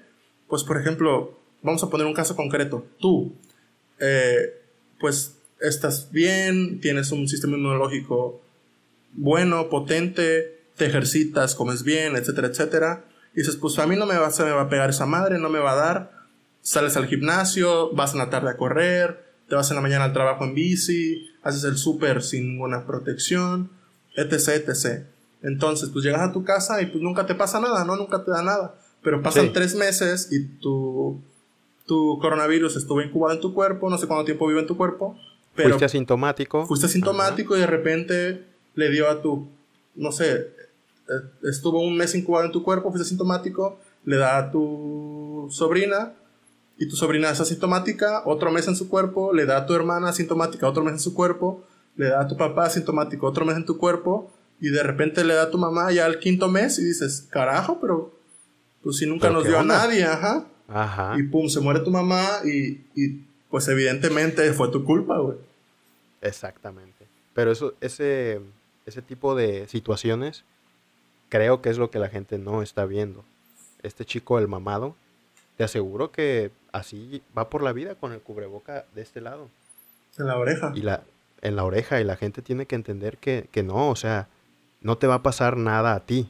pues 0.49 0.63
por 0.63 0.81
ejemplo, 0.81 1.39
vamos 1.63 1.83
a 1.83 1.91
poner 1.91 2.07
un 2.07 2.15
caso 2.15 2.37
concreto. 2.37 2.87
Tú, 3.01 3.35
eh, 3.99 4.63
pues 5.01 5.37
estás 5.61 6.11
bien, 6.11 6.81
tienes 6.81 7.11
un 7.11 7.29
sistema 7.29 7.57
inmunológico 7.57 8.41
bueno, 9.13 9.69
potente, 9.69 10.61
te 10.77 10.87
ejercitas, 10.87 11.55
comes 11.55 11.83
bien, 11.83 12.17
etcétera, 12.17 12.49
etcétera. 12.49 13.05
Y 13.35 13.41
dices, 13.41 13.57
pues 13.57 13.79
a 13.79 13.87
mí 13.87 13.97
no 13.97 14.07
me 14.07 14.17
va, 14.17 14.31
se 14.31 14.45
me 14.45 14.51
va 14.51 14.63
a 14.63 14.69
pegar 14.69 14.91
esa 14.91 15.07
madre, 15.07 15.39
no 15.39 15.49
me 15.49 15.59
va 15.59 15.73
a 15.73 15.77
dar. 15.77 16.13
Sales 16.63 16.97
al 16.97 17.07
gimnasio, 17.07 17.93
vas 17.93 18.13
en 18.13 18.19
la 18.19 18.31
tarde 18.31 18.51
a 18.51 18.57
correr, 18.57 19.25
te 19.49 19.55
vas 19.55 19.71
en 19.71 19.77
la 19.77 19.83
mañana 19.83 20.05
al 20.05 20.13
trabajo 20.13 20.45
en 20.45 20.55
bici, 20.55 21.31
haces 21.43 21.65
el 21.65 21.77
súper 21.77 22.23
sin 22.23 22.49
ninguna 22.51 22.87
protección, 22.87 23.71
etc, 24.17 24.69
etc. 24.69 25.05
Entonces, 25.45 25.91
pues 25.91 26.05
llegas 26.05 26.23
a 26.23 26.33
tu 26.33 26.43
casa 26.43 26.81
y 26.81 26.87
pues 26.87 27.03
nunca 27.03 27.27
te 27.27 27.35
pasa 27.35 27.61
nada, 27.61 27.85
¿no? 27.85 27.97
Nunca 27.97 28.25
te 28.25 28.31
da 28.31 28.43
nada. 28.43 28.75
Pero 29.03 29.23
pasan 29.23 29.53
tres 29.53 29.75
meses 29.75 30.29
y 30.33 30.47
tu, 30.59 31.21
tu 31.87 32.19
coronavirus 32.19 32.77
estuvo 32.77 33.03
incubado 33.03 33.35
en 33.35 33.41
tu 33.43 33.53
cuerpo, 33.53 33.91
no 33.91 33.99
sé 33.99 34.07
cuánto 34.07 34.25
tiempo 34.25 34.47
vive 34.47 34.61
en 34.61 34.67
tu 34.67 34.77
cuerpo. 34.77 35.19
Pero 35.55 35.69
fuiste 35.69 35.85
asintomático. 35.85 36.67
Fuiste 36.67 36.87
asintomático 36.87 37.55
y 37.57 37.61
de 37.61 37.67
repente 37.67 38.45
le 38.75 38.91
dio 38.91 39.09
a 39.09 39.21
tu, 39.21 39.47
no 39.95 40.13
sé, 40.13 40.33
eh, 40.35 41.13
estuvo 41.43 41.81
un 41.81 41.95
mes 41.95 42.15
incubado 42.15 42.47
en 42.47 42.53
tu 42.53 42.63
cuerpo, 42.63 42.91
fuiste 42.91 43.05
asintomático, 43.05 43.79
le 44.07 44.17
da 44.17 44.39
a 44.39 44.51
tu 44.51 45.47
sobrina 45.51 46.15
y 46.79 46.89
tu 46.89 46.97
sobrina 46.97 47.29
es 47.29 47.41
asintomática, 47.41 48.23
otro 48.25 48.51
mes 48.51 48.67
en 48.67 48.77
su 48.77 48.89
cuerpo, 48.89 49.35
le 49.35 49.45
da 49.45 49.59
a 49.59 49.67
tu 49.67 49.75
hermana 49.75 50.09
asintomática, 50.09 50.67
otro 50.67 50.83
mes 50.83 50.95
en 50.95 51.01
su 51.01 51.13
cuerpo, 51.13 51.63
le 51.97 52.09
da 52.09 52.23
a 52.23 52.27
tu 52.27 52.39
papá 52.39 52.65
asintomático, 52.65 53.27
otro 53.27 53.45
mes 53.45 53.57
en 53.57 53.67
tu 53.67 53.77
cuerpo, 53.77 54.33
y 54.61 54.71
de 54.71 54.83
repente 54.83 55.25
le 55.25 55.35
da 55.35 55.45
a 55.45 55.51
tu 55.51 55.59
mamá 55.59 55.93
ya 55.93 56.07
al 56.07 56.19
quinto 56.19 56.49
mes 56.49 56.79
y 56.79 56.85
dices, 56.85 57.27
carajo, 57.31 57.79
pero 57.81 58.13
pues 58.83 58.97
si 58.97 59.07
nunca 59.07 59.31
nos 59.31 59.45
dio 59.45 59.59
a 59.59 59.65
nadie, 59.65 60.05
ajá. 60.05 60.47
Ajá. 60.69 61.15
Y 61.19 61.25
pum, 61.25 61.49
se 61.49 61.61
muere 61.61 61.81
tu 61.81 61.91
mamá 61.91 62.41
y, 62.45 62.81
y 62.95 63.21
pues 63.51 63.69
evidentemente 63.69 64.53
fue 64.53 64.71
tu 64.71 64.85
culpa, 64.85 65.19
güey. 65.19 65.39
Exactamente. 66.23 67.07
Pero 67.35 67.53
eso, 67.53 67.75
ese, 67.81 68.41
ese 68.87 69.03
tipo 69.03 69.35
de 69.35 69.69
situaciones 69.69 70.45
creo 71.29 71.61
que 71.61 71.71
es 71.71 71.79
lo 71.79 71.91
que 71.91 71.99
la 71.99 72.09
gente 72.09 72.39
no 72.39 72.63
está 72.63 72.87
viendo. 72.87 73.25
Este 73.83 74.05
chico, 74.05 74.39
el 74.39 74.49
mamado, 74.49 74.97
te 75.57 75.65
aseguro 75.65 76.11
que 76.11 76.51
así 76.73 77.23
va 77.37 77.51
por 77.51 77.63
la 77.63 77.73
vida 77.73 77.95
con 77.95 78.13
el 78.13 78.21
cubreboca 78.21 78.87
de 78.95 79.03
este 79.03 79.21
lado. 79.21 79.49
En 80.19 80.27
la 80.27 80.39
oreja. 80.39 80.73
Y 80.75 80.81
la, 80.81 81.03
en 81.43 81.57
la 81.57 81.65
oreja. 81.65 82.01
Y 82.01 82.05
la 82.05 82.17
gente 82.17 82.41
tiene 82.41 82.67
que 82.67 82.77
entender 82.77 83.19
que, 83.19 83.49
que 83.53 83.63
no, 83.63 83.91
o 83.91 83.97
sea, 83.97 84.29
no 84.85 84.99
te 84.99 85.09
va 85.09 85.15
a 85.15 85.23
pasar 85.23 85.57
nada 85.57 85.95
a 85.95 86.01
ti. 86.01 86.29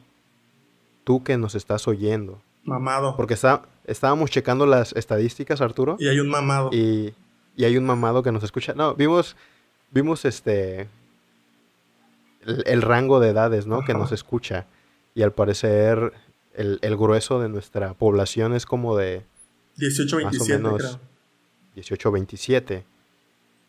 Tú 1.03 1.23
que 1.23 1.37
nos 1.37 1.53
estás 1.53 1.87
oyendo. 1.87 2.41
Mamado. 2.63 3.15
Porque 3.15 3.35
está, 3.35 3.63
estábamos 3.85 4.31
checando 4.31 4.65
las 4.65 4.93
estadísticas, 4.93 5.61
Arturo. 5.61 5.97
Y 5.99 6.07
hay 6.07 6.19
un 6.19 6.29
mamado. 6.29 6.69
Y, 6.71 7.13
y 7.55 7.65
hay 7.65 7.77
un 7.77 7.85
mamado 7.85 8.23
que 8.23 8.31
nos 8.31 8.43
escucha. 8.43 8.73
No, 8.73 8.95
vimos, 8.95 9.35
vimos 9.91 10.23
este, 10.23 10.87
el, 12.45 12.81
rango 12.81 13.19
de 13.19 13.29
edades, 13.29 13.67
¿no? 13.67 13.83
Que 13.83 13.93
nos 13.93 14.13
escucha. 14.13 14.65
Y 15.13 15.21
al 15.21 15.33
parecer 15.33 16.13
el, 16.53 16.79
el, 16.81 16.95
grueso 16.95 17.41
de 17.41 17.49
nuestra 17.49 17.93
población 17.93 18.55
es 18.55 18.65
como 18.65 18.95
de... 18.95 19.25
18, 19.75 20.15
27, 20.15 20.69
18, 21.75 22.11
27. 22.11 22.85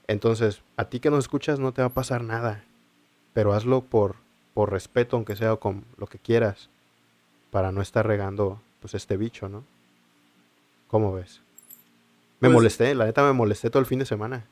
Entonces, 0.06 0.62
a 0.76 0.84
ti 0.84 1.00
que 1.00 1.10
nos 1.10 1.24
escuchas 1.24 1.58
no 1.58 1.72
te 1.72 1.82
va 1.82 1.88
a 1.88 1.94
pasar 1.94 2.22
nada. 2.22 2.64
Pero 3.34 3.52
hazlo 3.52 3.82
por, 3.82 4.14
por 4.56 4.72
respeto, 4.72 5.16
aunque 5.16 5.36
sea 5.36 5.54
con 5.56 5.84
lo 5.98 6.06
que 6.06 6.18
quieras. 6.18 6.70
Para 7.50 7.72
no 7.72 7.82
estar 7.82 8.06
regando 8.06 8.58
pues 8.80 8.94
este 8.94 9.18
bicho, 9.18 9.50
¿no? 9.50 9.64
¿Cómo 10.88 11.12
ves? 11.12 11.42
Me 12.40 12.48
pues 12.48 12.54
molesté, 12.54 12.94
la 12.94 13.04
neta 13.04 13.22
me 13.22 13.34
molesté 13.34 13.68
todo 13.68 13.80
el 13.80 13.86
fin 13.86 13.98
de 13.98 14.06
semana. 14.06 14.46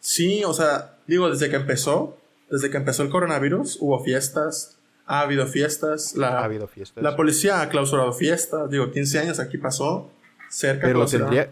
Sí, 0.00 0.44
o 0.44 0.54
sea, 0.54 0.96
digo, 1.06 1.28
desde 1.28 1.50
que 1.50 1.56
empezó, 1.56 2.16
desde 2.48 2.70
que 2.70 2.78
empezó 2.78 3.02
el 3.02 3.10
coronavirus, 3.10 3.76
hubo 3.82 4.02
fiestas, 4.02 4.78
ha 5.04 5.20
habido 5.20 5.46
fiestas, 5.46 6.16
la, 6.16 6.38
ha 6.38 6.44
habido 6.44 6.66
fiestas. 6.66 7.04
La 7.04 7.14
policía 7.14 7.60
ha 7.60 7.68
clausurado 7.68 8.14
fiestas, 8.14 8.70
digo, 8.70 8.90
15 8.90 9.18
años 9.18 9.40
aquí 9.40 9.58
pasó, 9.58 10.10
cerca 10.48 10.86
Pero 10.86 11.04
tendría, 11.04 11.50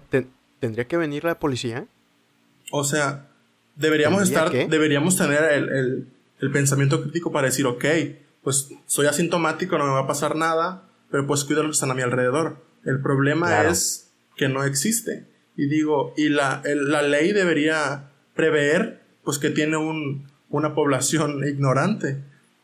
tendría 0.60 0.86
que 0.86 0.96
venir 0.96 1.24
la 1.24 1.38
policía. 1.38 1.86
O 2.70 2.84
sea, 2.84 3.26
deberíamos 3.76 4.22
estar, 4.22 4.50
deberíamos 4.50 5.18
tener 5.18 5.44
el, 5.52 5.68
el, 5.68 6.08
pensamiento 6.52 7.02
crítico 7.02 7.32
para 7.32 7.48
decir, 7.48 7.66
ok, 7.66 7.84
pues 8.42 8.70
soy 8.86 9.06
asintomático, 9.06 9.76
no 9.78 9.84
me 9.84 9.92
va 9.92 10.00
a 10.00 10.06
pasar 10.06 10.36
nada, 10.36 10.88
pero 11.10 11.26
pues 11.26 11.44
cuido 11.44 11.60
a 11.60 11.64
los 11.64 11.72
que 11.72 11.76
están 11.76 11.90
a 11.90 11.94
mi 11.94 12.02
alrededor. 12.02 12.64
El 12.84 13.00
problema 13.00 13.64
es 13.64 14.12
que 14.36 14.48
no 14.48 14.64
existe. 14.64 15.26
Y 15.56 15.66
digo, 15.66 16.14
y 16.16 16.28
la, 16.28 16.62
la 16.64 17.02
ley 17.02 17.32
debería 17.32 18.10
prever, 18.34 19.02
pues 19.24 19.38
que 19.38 19.50
tiene 19.50 19.76
un, 19.76 20.28
una 20.48 20.74
población 20.74 21.44
ignorante. 21.48 22.22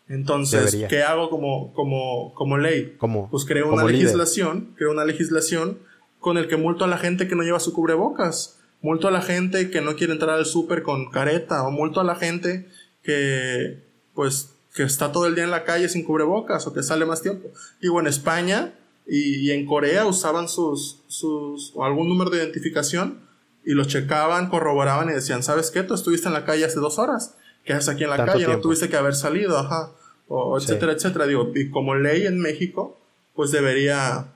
Entonces, 0.08 0.84
¿qué 0.88 1.02
hago 1.02 1.30
como, 1.30 1.72
como, 1.72 2.34
como 2.34 2.58
ley? 2.58 2.94
pues 3.30 3.44
creo 3.44 3.72
una 3.72 3.84
legislación, 3.84 4.74
creo 4.76 4.92
una 4.92 5.04
legislación 5.04 5.78
con 6.20 6.36
el 6.36 6.46
que 6.46 6.56
multo 6.56 6.84
a 6.84 6.88
la 6.88 6.98
gente 6.98 7.26
que 7.26 7.34
no 7.34 7.42
lleva 7.42 7.58
su 7.58 7.72
cubrebocas, 7.72 8.60
multo 8.82 9.08
a 9.08 9.10
la 9.10 9.22
gente 9.22 9.70
que 9.70 9.80
no 9.80 9.96
quiere 9.96 10.12
entrar 10.12 10.36
al 10.36 10.46
súper 10.46 10.82
con 10.82 11.10
careta, 11.10 11.62
o 11.62 11.70
multo 11.70 12.00
a 12.00 12.04
la 12.04 12.16
gente 12.16 12.68
que, 13.04 13.84
pues, 14.14 14.50
que 14.74 14.82
está 14.82 15.12
todo 15.12 15.26
el 15.26 15.36
día 15.36 15.44
en 15.44 15.50
la 15.50 15.64
calle 15.64 15.88
sin 15.88 16.04
cubrebocas, 16.04 16.66
o 16.66 16.72
que 16.72 16.82
sale 16.82 17.06
más 17.06 17.22
tiempo. 17.22 17.50
Digo, 17.80 18.00
en 18.00 18.08
España 18.08 18.74
y, 19.06 19.50
en 19.52 19.66
Corea 19.66 20.06
usaban 20.06 20.48
sus, 20.48 21.02
sus, 21.06 21.72
o 21.74 21.84
algún 21.84 22.08
número 22.08 22.30
de 22.30 22.38
identificación 22.38 23.20
y 23.64 23.72
lo 23.72 23.84
checaban, 23.84 24.48
corroboraban 24.48 25.08
y 25.10 25.12
decían, 25.12 25.42
¿sabes 25.42 25.70
qué? 25.70 25.82
Tú 25.82 25.94
estuviste 25.94 26.26
en 26.26 26.34
la 26.34 26.44
calle 26.44 26.64
hace 26.64 26.80
dos 26.80 26.98
horas 26.98 27.36
que 27.64 27.72
haces 27.72 27.88
aquí 27.88 28.04
en 28.04 28.10
la 28.10 28.24
calle, 28.24 28.46
no 28.46 28.60
tuviste 28.60 28.88
que 28.88 28.96
haber 28.96 29.14
salido, 29.14 29.56
ajá, 29.58 29.92
o 30.28 30.58
etcétera, 30.58 30.92
etcétera. 30.92 31.26
Digo, 31.26 31.50
y 31.54 31.70
como 31.70 31.94
ley 31.94 32.26
en 32.26 32.38
México, 32.38 33.00
pues 33.34 33.52
debería 33.52 34.26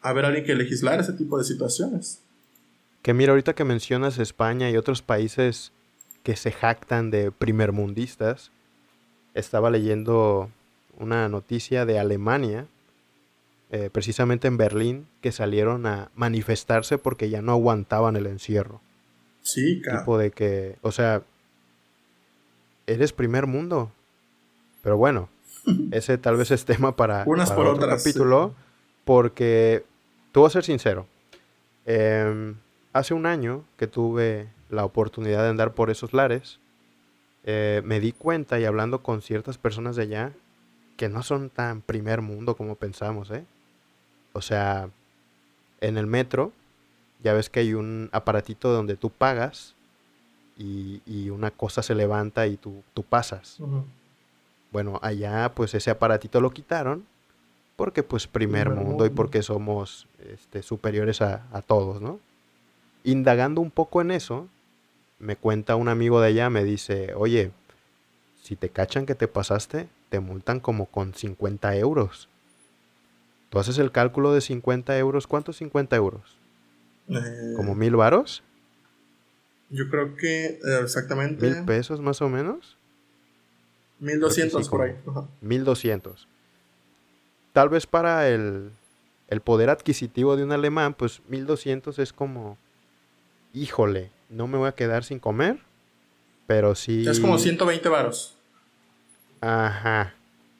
haber 0.00 0.24
alguien 0.24 0.44
que 0.44 0.54
legislar 0.54 1.00
ese 1.00 1.12
tipo 1.12 1.38
de 1.38 1.44
situaciones. 1.44 2.20
Que 3.02 3.12
mira, 3.12 3.32
ahorita 3.32 3.54
que 3.54 3.64
mencionas 3.64 4.18
España 4.18 4.70
y 4.70 4.76
otros 4.76 5.02
países 5.02 5.72
que 6.22 6.36
se 6.36 6.52
jactan 6.52 7.10
de 7.10 7.30
primermundistas, 7.30 8.50
estaba 9.34 9.70
leyendo 9.70 10.50
una 10.98 11.28
noticia 11.28 11.84
de 11.84 11.98
Alemania, 11.98 12.66
eh, 13.70 13.88
precisamente 13.90 14.48
en 14.48 14.56
Berlín, 14.56 15.06
que 15.20 15.32
salieron 15.32 15.86
a 15.86 16.10
manifestarse 16.14 16.98
porque 16.98 17.30
ya 17.30 17.42
no 17.42 17.52
aguantaban 17.52 18.16
el 18.16 18.26
encierro. 18.26 18.80
Sí, 19.40 19.80
claro. 19.82 20.00
Tipo 20.00 20.18
de 20.18 20.30
que, 20.30 20.76
o 20.82 20.92
sea, 20.92 21.22
eres 22.86 23.12
primer 23.12 23.46
mundo. 23.46 23.90
Pero 24.82 24.96
bueno, 24.96 25.28
ese 25.90 26.18
tal 26.18 26.36
vez 26.36 26.50
es 26.50 26.64
tema 26.64 26.96
para, 26.96 27.24
Unas 27.26 27.50
por 27.52 27.66
otro 27.66 27.88
capítulo. 27.88 28.54
Porque, 29.04 29.84
tú 30.30 30.40
voy 30.40 30.46
a 30.46 30.50
ser 30.50 30.64
sincero, 30.64 31.08
em, 31.86 32.54
hace 32.92 33.14
un 33.14 33.26
año 33.26 33.64
que 33.76 33.86
tuve 33.86 34.48
la 34.70 34.84
oportunidad 34.84 35.42
de 35.42 35.50
andar 35.50 35.74
por 35.74 35.90
esos 35.90 36.12
lares, 36.12 36.58
eh, 37.44 37.82
me 37.84 38.00
di 38.00 38.12
cuenta 38.12 38.60
y 38.60 38.64
hablando 38.64 39.02
con 39.02 39.22
ciertas 39.22 39.58
personas 39.58 39.96
de 39.96 40.02
allá, 40.02 40.32
que 40.96 41.08
no 41.08 41.22
son 41.22 41.50
tan 41.50 41.82
primer 41.82 42.22
mundo 42.22 42.56
como 42.56 42.76
pensamos, 42.76 43.30
¿eh? 43.30 43.44
O 44.32 44.40
sea, 44.40 44.88
en 45.80 45.96
el 45.96 46.06
metro, 46.06 46.52
ya 47.22 47.32
ves 47.32 47.50
que 47.50 47.60
hay 47.60 47.74
un 47.74 48.08
aparatito 48.12 48.72
donde 48.72 48.96
tú 48.96 49.10
pagas 49.10 49.74
y, 50.56 51.30
una 51.30 51.50
cosa 51.50 51.82
se 51.82 51.94
levanta 51.94 52.46
y 52.46 52.56
tú, 52.56 52.82
tú 52.94 53.02
pasas. 53.02 53.58
Bueno, 54.70 55.00
allá 55.02 55.52
pues 55.54 55.74
ese 55.74 55.90
aparatito 55.90 56.40
lo 56.40 56.50
quitaron 56.50 57.04
porque 57.74 58.02
pues 58.02 58.26
primer, 58.28 58.70
mundo, 58.70 59.06
y 59.06 59.10
porque 59.10 59.42
somos 59.42 60.06
este, 60.30 60.62
superiores 60.62 61.20
a, 61.20 61.46
a, 61.52 61.62
todos, 61.62 62.00
¿no? 62.00 62.20
Indagando 63.04 63.60
un 63.60 63.70
poco 63.70 64.00
en 64.00 64.10
eso, 64.10 64.48
me 65.18 65.36
cuenta 65.36 65.76
un 65.76 65.88
amigo 65.88 66.20
de 66.20 66.28
allá, 66.28 66.50
me 66.50 66.64
dice, 66.64 67.14
oye, 67.14 67.50
si 68.42 68.56
te 68.56 68.68
cachan 68.68 69.06
que 69.06 69.14
te 69.14 69.28
pasaste, 69.28 69.88
te 70.08 70.20
multan 70.20 70.60
como 70.60 70.86
con 70.86 71.14
50 71.14 71.76
euros. 71.76 72.28
Tú 73.50 73.58
haces 73.58 73.78
el 73.78 73.92
cálculo 73.92 74.32
de 74.32 74.40
50 74.40 74.96
euros, 74.98 75.26
¿cuántos 75.26 75.56
50 75.58 75.94
euros? 75.96 76.38
Eh, 77.08 77.52
¿Como 77.56 77.74
mil 77.74 77.96
varos? 77.96 78.42
Yo 79.70 79.88
creo 79.88 80.16
que 80.16 80.46
eh, 80.46 80.60
exactamente. 80.82 81.48
¿Mil 81.48 81.64
pesos 81.64 82.00
más 82.00 82.20
o 82.22 82.28
menos? 82.28 82.76
1200 84.00 84.68
por 84.68 84.82
ahí. 84.82 84.94
1200. 85.40 86.28
Tal 87.52 87.68
vez 87.68 87.86
para 87.86 88.28
el, 88.28 88.70
el 89.28 89.40
poder 89.40 89.70
adquisitivo 89.70 90.36
de 90.36 90.44
un 90.44 90.52
alemán, 90.52 90.94
pues 90.94 91.22
1200 91.28 91.98
es 91.98 92.12
como, 92.12 92.58
híjole, 93.52 94.10
no 94.28 94.46
me 94.46 94.58
voy 94.58 94.68
a 94.68 94.74
quedar 94.74 95.04
sin 95.04 95.18
comer, 95.18 95.58
pero 96.46 96.74
sí. 96.74 97.06
Es 97.06 97.20
como 97.20 97.38
120 97.38 97.88
varos. 97.88 98.34
Ajá. 99.40 100.14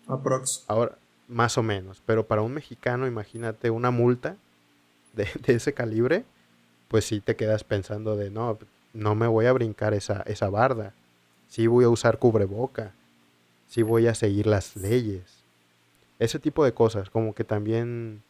Aprox. 0.06 0.64
Ahora, 0.66 0.96
más 1.28 1.56
o 1.58 1.62
menos. 1.62 2.02
Pero 2.04 2.26
para 2.26 2.42
un 2.42 2.52
mexicano, 2.52 3.06
imagínate 3.06 3.70
una 3.70 3.90
multa 3.90 4.36
de, 5.14 5.28
ese 5.46 5.72
calibre, 5.72 6.24
pues 6.88 7.04
sí 7.04 7.20
te 7.20 7.36
quedas 7.36 7.64
pensando 7.64 8.16
de, 8.16 8.30
no, 8.30 8.58
no 8.92 9.14
me 9.14 9.26
voy 9.26 9.46
a 9.46 9.52
brincar 9.52 9.94
esa, 9.94 10.22
esa 10.26 10.48
barda. 10.50 10.94
Sí 11.48 11.66
voy 11.66 11.84
a 11.84 11.88
usar 11.88 12.18
cubreboca. 12.18 12.92
Sí 13.68 13.82
voy 13.82 14.06
a 14.06 14.14
seguir 14.14 14.46
las 14.46 14.76
leyes. 14.76 15.22
Ese 16.18 16.38
tipo 16.38 16.64
de 16.64 16.72
cosas, 16.72 17.10
como 17.10 17.34
que 17.34 17.42
también 17.42 18.22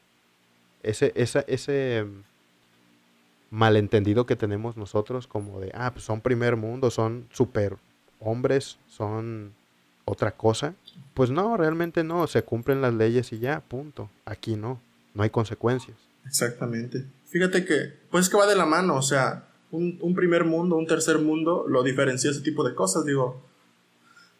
ese, 0.82 1.12
esa, 1.14 1.40
ese 1.46 2.06
malentendido 3.52 4.24
que 4.24 4.34
tenemos 4.34 4.78
nosotros 4.78 5.26
como 5.26 5.60
de, 5.60 5.70
ah, 5.74 5.92
pues 5.92 6.06
son 6.06 6.22
primer 6.22 6.56
mundo, 6.56 6.90
son 6.90 7.28
super 7.32 7.76
hombres, 8.18 8.78
son 8.88 9.52
otra 10.06 10.32
cosa. 10.32 10.74
Pues 11.12 11.30
no, 11.30 11.58
realmente 11.58 12.02
no, 12.02 12.26
se 12.26 12.42
cumplen 12.42 12.80
las 12.80 12.94
leyes 12.94 13.30
y 13.32 13.38
ya, 13.38 13.60
punto. 13.60 14.08
Aquí 14.24 14.56
no, 14.56 14.80
no 15.12 15.22
hay 15.22 15.28
consecuencias. 15.28 15.96
Exactamente. 16.26 17.04
Fíjate 17.26 17.66
que, 17.66 17.92
pues 18.10 18.24
es 18.24 18.30
que 18.30 18.38
va 18.38 18.46
de 18.46 18.56
la 18.56 18.64
mano, 18.64 18.96
o 18.96 19.02
sea, 19.02 19.44
un, 19.70 19.98
un 20.00 20.14
primer 20.14 20.44
mundo, 20.44 20.76
un 20.76 20.86
tercer 20.86 21.18
mundo, 21.18 21.66
lo 21.68 21.82
diferencia 21.82 22.30
ese 22.30 22.40
tipo 22.40 22.66
de 22.66 22.74
cosas, 22.74 23.04
digo. 23.04 23.42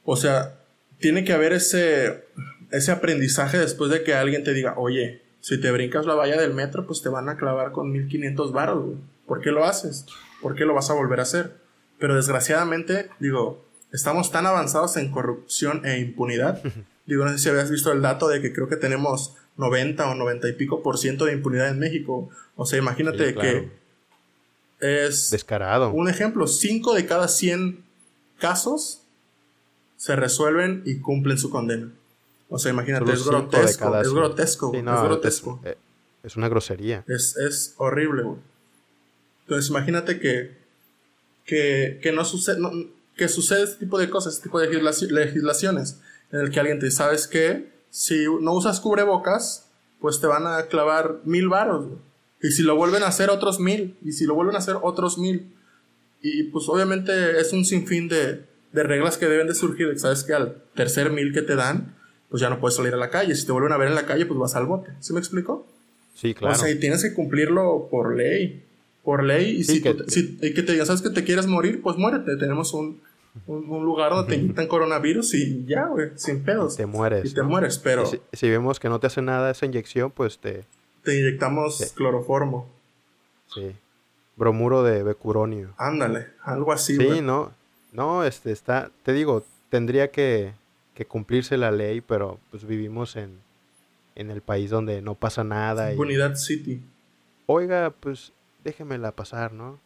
O 0.05 0.16
sea, 0.16 0.59
tiene 1.01 1.22
que 1.22 1.35
haber 1.35 1.53
ese, 1.53 2.25
ese 2.70 2.92
aprendizaje 2.92 3.59
después 3.59 3.90
de 3.90 4.03
que 4.05 4.14
alguien 4.14 4.42
te 4.42 4.55
diga, 4.55 4.75
oye, 4.79 5.22
si 5.42 5.61
te 5.61 5.72
brincas 5.72 6.07
la 6.07 6.14
valla 6.14 6.40
del 6.40 6.55
metro, 6.55 6.87
pues 6.87 7.02
te 7.02 7.09
van 7.09 7.28
a 7.28 7.37
clavar 7.37 7.72
con 7.72 7.90
1500 7.90 8.52
varos, 8.52 8.85
güey. 8.85 8.96
¿Por 9.26 9.40
qué 9.40 9.50
lo 9.50 9.64
haces? 9.64 10.07
¿Por 10.40 10.55
qué 10.55 10.64
lo 10.64 10.72
vas 10.72 10.88
a 10.88 10.94
volver 10.94 11.18
a 11.18 11.24
hacer? 11.24 11.57
Pero 11.98 12.14
desgraciadamente, 12.14 13.11
digo, 13.18 13.64
estamos 13.92 14.31
tan 14.31 14.46
avanzados 14.46 14.96
en 14.96 15.11
corrupción 15.11 15.85
e 15.85 15.98
impunidad. 15.98 16.62
Digo, 17.07 17.24
no 17.24 17.33
sé 17.33 17.38
si 17.38 17.48
habías 17.48 17.68
visto 17.68 17.90
el 17.90 18.00
dato 18.00 18.28
de 18.28 18.40
que 18.40 18.52
creo 18.52 18.68
que 18.68 18.76
tenemos 18.76 19.35
90 19.57 20.09
o 20.09 20.14
90 20.14 20.48
y 20.48 20.52
pico 20.52 20.85
por 20.85 20.98
ciento 20.98 21.24
de 21.24 21.33
impunidad 21.33 21.68
en 21.68 21.81
México. 21.81 22.31
O 22.55 22.64
sea, 22.64 22.78
imagínate 22.78 23.35
que 23.35 23.70
es... 24.78 25.31
Descarado. 25.33 25.90
Un 25.90 26.09
ejemplo, 26.09 26.46
5 26.46 26.94
de 26.94 27.07
cada 27.07 27.26
100 27.26 27.85
casos 28.38 29.02
se 29.96 30.14
resuelven 30.14 30.85
y 30.87 31.00
cumplen 31.00 31.38
su 31.38 31.50
condena. 31.50 31.90
O 32.55 32.59
sea, 32.59 32.71
imagínate, 32.71 33.11
es 33.11 33.25
grotesco, 33.25 33.99
es 33.99 34.12
grotesco, 34.12 34.75
es 34.75 34.85
grotesco. 34.85 35.61
Eh, 35.65 35.79
es, 36.23 36.37
una 36.37 36.51
grosería. 36.51 37.03
Es, 37.09 37.35
es 37.38 37.73
horrible, 37.79 38.25
güey. 38.25 38.37
Entonces, 39.45 39.71
imagínate 39.71 40.21
que, 40.21 40.55
que, 41.47 41.99
que 42.03 42.12
no 42.12 42.27
sucede, 42.27 42.59
que 43.17 43.29
sucede 43.29 43.62
este 43.62 43.79
tipo 43.79 43.99
de 43.99 44.11
cosas, 44.11 44.35
este 44.35 44.45
tipo 44.45 44.61
de 44.61 44.69
legislaciones, 44.69 45.99
en 46.31 46.41
el 46.41 46.51
que 46.51 46.61
alguien 46.61 46.79
te 46.79 46.85
dice, 46.85 46.99
¿sabes 46.99 47.27
qué? 47.27 47.73
Si 47.88 48.27
no 48.43 48.53
usas 48.53 48.81
cubrebocas, 48.81 49.71
pues 49.99 50.21
te 50.21 50.27
van 50.27 50.47
a 50.47 50.67
clavar 50.67 51.21
mil 51.25 51.49
varos, 51.49 51.87
Y 52.43 52.51
si 52.51 52.62
lo 52.62 52.77
vuelven 52.77 53.03
a 53.03 53.07
hacer, 53.07 53.31
otros 53.31 53.61
mil. 53.61 53.97
Y 54.05 54.12
si 54.12 54.27
lo 54.27 54.35
vuelven 54.35 54.57
a 54.57 54.59
hacer, 54.59 54.77
otros 54.83 55.17
mil. 55.17 55.57
Y 56.21 56.43
pues 56.45 56.69
obviamente 56.69 57.41
es 57.41 57.55
un 57.55 57.65
sinfín 57.65 58.09
de, 58.09 58.45
de 58.73 58.83
reglas 58.83 59.17
que 59.17 59.27
deben 59.27 59.47
de 59.47 59.55
surgir. 59.55 59.99
Sabes 59.99 60.23
que 60.23 60.35
al 60.35 60.62
tercer 60.75 61.11
mil 61.11 61.33
que 61.33 61.41
te 61.41 61.57
dan, 61.57 61.97
pues 62.33 62.40
ya 62.40 62.49
no 62.49 62.59
puedes 62.59 62.77
salir 62.77 62.95
a 62.95 62.97
la 62.97 63.11
calle. 63.11 63.35
Si 63.35 63.45
te 63.45 63.53
vuelven 63.53 63.73
a 63.73 63.77
ver 63.77 63.88
en 63.88 63.95
la 63.95 64.07
calle, 64.07 64.25
pues 64.25 64.40
vas 64.40 64.57
al 64.57 64.64
bote. 64.64 64.90
¿Sí 65.01 65.12
me 65.12 65.21
explico? 65.21 65.66
Sí, 66.14 66.33
claro. 66.33 66.55
O 66.55 66.59
sea, 66.59 66.71
y 66.71 66.81
tienes 66.81 67.03
que 67.03 67.12
cumplirlo 67.12 67.88
por 67.90 68.16
ley. 68.16 68.64
Por 69.05 69.23
ley. 69.23 69.59
Y 69.59 69.64
si, 69.64 69.83
que, 69.83 69.95
que 69.95 70.62
te 70.62 70.73
digan, 70.73 70.87
¿sabes 70.87 71.03
que 71.03 71.11
te 71.11 71.25
quieres 71.25 71.47
morir? 71.47 71.83
Pues 71.83 71.99
muérete. 71.99 72.38
Tenemos 72.38 72.73
un, 72.73 73.03
un, 73.47 73.85
lugar 73.85 74.12
donde 74.12 74.35
te 74.35 74.40
inyectan 74.40 74.66
coronavirus 74.66 75.35
y 75.35 75.66
ya, 75.66 75.88
güey, 75.88 76.12
sin 76.14 76.42
pedos. 76.42 76.73
Y 76.73 76.77
te 76.79 76.87
mueres. 76.87 77.31
Y 77.31 77.35
te 77.35 77.42
mueres, 77.42 77.77
pero. 77.77 78.07
Si, 78.33 78.49
vemos 78.49 78.81
que 78.81 78.88
no 78.88 78.99
te 78.99 79.09
hace 79.09 79.21
nada 79.21 79.51
esa 79.51 79.66
inyección, 79.66 80.11
pues 80.11 80.38
te. 80.38 80.64
Te 81.05 81.21
inyectamos 81.21 81.92
cloroformo. 81.95 82.66
Sí. 83.55 83.77
Bromuro 84.37 84.83
de 84.83 85.03
becuronio. 85.03 85.75
Ándale, 85.77 86.29
algo 86.42 86.73
así, 86.73 86.97
Sí, 86.97 87.21
no. 87.21 87.53
No, 87.92 88.25
este 88.25 88.53
está. 88.53 88.90
Te 89.03 89.12
digo, 89.12 89.45
tendría 89.68 90.11
que 90.11 90.55
que 90.94 91.07
cumplirse 91.07 91.57
la 91.57 91.70
ley, 91.70 92.00
pero 92.00 92.38
pues 92.50 92.66
vivimos 92.66 93.16
en, 93.16 93.38
en 94.14 94.31
el 94.31 94.42
país 94.42 94.70
donde 94.70 95.00
no 95.02 95.14
pasa 95.14 95.44
nada. 95.44 95.92
Unidad 95.96 96.37
City. 96.37 96.83
Oiga, 97.46 97.92
pues 97.98 98.33
déjemela 98.64 99.12
pasar, 99.12 99.52
¿no? 99.52 99.78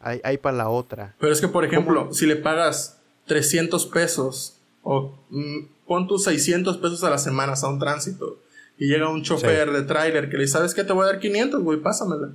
Hay, 0.00 0.20
hay 0.24 0.38
para 0.38 0.56
la 0.56 0.68
otra. 0.68 1.14
Pero 1.18 1.32
es 1.32 1.40
que, 1.40 1.48
por 1.48 1.64
ejemplo, 1.64 2.12
si 2.12 2.26
le 2.26 2.36
pagas 2.36 2.98
300 3.26 3.86
pesos 3.86 4.56
o 4.82 5.14
mm, 5.30 5.66
pon 5.86 6.06
tus 6.06 6.24
600 6.24 6.78
pesos 6.78 7.04
a 7.04 7.10
la 7.10 7.18
semana 7.18 7.54
a 7.60 7.68
un 7.68 7.78
tránsito 7.78 8.38
y 8.78 8.86
llega 8.86 9.08
un 9.10 9.22
chofer 9.22 9.70
de 9.72 9.82
tráiler 9.82 10.30
que 10.30 10.36
le 10.36 10.44
dice, 10.44 10.54
¿sabes 10.54 10.74
qué? 10.74 10.84
Te 10.84 10.92
voy 10.92 11.04
a 11.04 11.12
dar 11.12 11.20
500, 11.20 11.62
güey, 11.62 11.80
pásamela. 11.80 12.30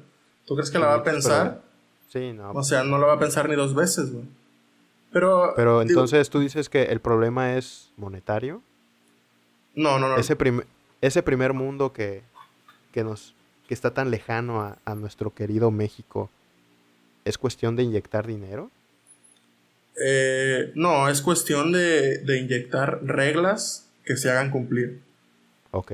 ¿Tú 0.45 0.55
crees 0.55 0.69
que 0.69 0.77
la 0.77 0.87
va 0.87 0.95
a 0.95 1.03
pensar? 1.03 1.61
sí, 2.09 2.33
no. 2.33 2.51
O 2.51 2.63
sea, 2.63 2.83
no 2.83 2.99
la 2.99 3.07
va 3.07 3.13
a 3.13 3.19
pensar 3.19 3.49
ni 3.49 3.55
dos 3.55 3.73
veces, 3.73 4.11
güey. 4.11 4.25
Pero, 5.15 5.54
Pero 5.56 5.82
entonces 5.82 6.30
tú 6.30 6.41
dices 6.41 6.67
que 6.67 6.84
el 6.84 6.99
problema 6.99 7.56
es 7.56 7.89
monetario. 7.95 8.62
No, 9.73 9.97
no, 9.97 10.10
no. 10.10 10.17
Ese, 10.17 10.36
ese 10.99 11.23
primer 11.23 11.54
mundo 11.54 11.93
que, 11.93 12.21
que, 12.91 13.06
nos, 13.06 13.34
que 13.65 13.73
está 13.73 13.93
tan 13.93 14.12
lejano 14.12 14.78
a, 14.84 14.95
nuestro 14.95 15.34
querido 15.34 15.71
México, 15.71 16.30
¿es 17.23 17.38
cuestión 17.38 17.78
de 17.78 17.84
inyectar 17.84 18.28
dinero? 18.28 18.69
Eh, 20.06 20.73
no, 20.75 21.08
es 21.08 21.21
cuestión 21.21 21.71
de, 21.71 22.17
de, 22.17 22.38
inyectar 22.38 22.99
reglas 23.06 23.89
que 24.04 24.17
se 24.17 24.30
hagan 24.30 24.51
cumplir. 24.51 24.99
Ok. 25.71 25.93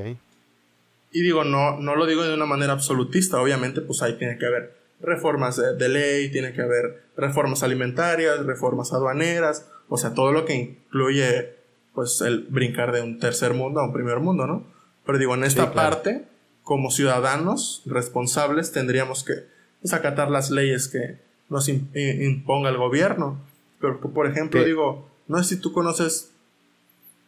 Y 1.12 1.22
digo, 1.22 1.44
no, 1.44 1.80
no 1.80 1.96
lo 1.96 2.08
digo 2.08 2.24
de 2.24 2.34
una 2.34 2.48
manera 2.48 2.74
absolutista, 2.74 3.40
obviamente, 3.40 3.82
pues 3.82 4.02
ahí 4.02 4.18
tiene 4.18 4.40
que 4.40 4.48
haber 4.48 4.81
reformas 5.02 5.58
de, 5.58 5.90
ley, 5.90 6.32
tiene 6.32 6.54
que 6.54 6.62
haber 6.62 7.04
reformas 7.16 7.64
alimentarias, 7.64 8.46
reformas 8.46 8.94
aduaneras, 8.94 9.70
o 9.90 9.98
sea, 9.98 10.14
todo 10.14 10.32
lo 10.32 10.46
que 10.46 10.56
incluye 10.56 11.56
pues 11.94 12.22
el 12.22 12.48
brincar 12.50 12.92
de 12.92 13.02
un 13.02 13.20
tercer 13.20 13.54
mundo 13.54 13.82
a 13.82 13.86
un 13.86 13.94
primer 13.94 14.20
mundo, 14.20 14.48
¿no? 14.48 14.66
Pero 15.06 15.18
digo, 15.18 15.36
en 15.36 15.44
esta 15.44 15.74
parte, 15.74 16.26
como 16.64 16.92
ciudadanos 16.92 17.82
responsables, 17.86 18.72
tendríamos 18.72 19.24
que 19.24 19.34
pues, 19.82 19.94
acatar 19.94 20.30
las 20.30 20.52
leyes 20.52 20.88
que 20.88 21.20
nos 21.50 21.68
imponga 21.68 22.70
el 22.70 22.78
gobierno. 22.78 23.40
Pero, 23.80 24.00
por 24.00 24.28
ejemplo, 24.28 24.64
digo, 24.64 25.10
no 25.28 25.44
sé 25.44 25.56
si 25.56 25.62
tú 25.62 25.74
conoces, 25.74 26.32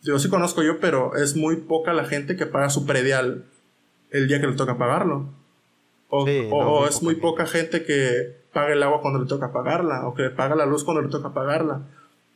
digo, 0.01 0.19
sí 0.19 0.29
conozco 0.29 0.63
yo, 0.63 0.79
pero 0.79 1.15
es 1.15 1.35
muy 1.35 1.57
poca 1.57 1.93
la 1.93 2.05
gente 2.05 2.37
que 2.37 2.45
paga 2.45 2.69
su 2.69 2.85
predial 2.85 3.45
el 4.11 4.27
día 4.27 4.39
que 4.39 4.47
le 4.47 4.55
toca 4.55 4.77
pagarlo. 4.77 5.27
O, 6.15 6.85
es 6.85 7.01
muy 7.01 7.15
poca 7.15 7.47
gente 7.47 7.83
que 7.83 8.35
paga 8.53 8.73
el 8.73 8.83
agua 8.83 9.01
cuando 9.01 9.19
le 9.19 9.25
toca 9.25 9.51
pagarla, 9.51 10.07
o 10.07 10.13
que 10.13 10.29
paga 10.29 10.55
la 10.55 10.67
luz 10.67 10.83
cuando 10.83 11.01
le 11.01 11.09
toca 11.09 11.33
pagarla. 11.33 11.81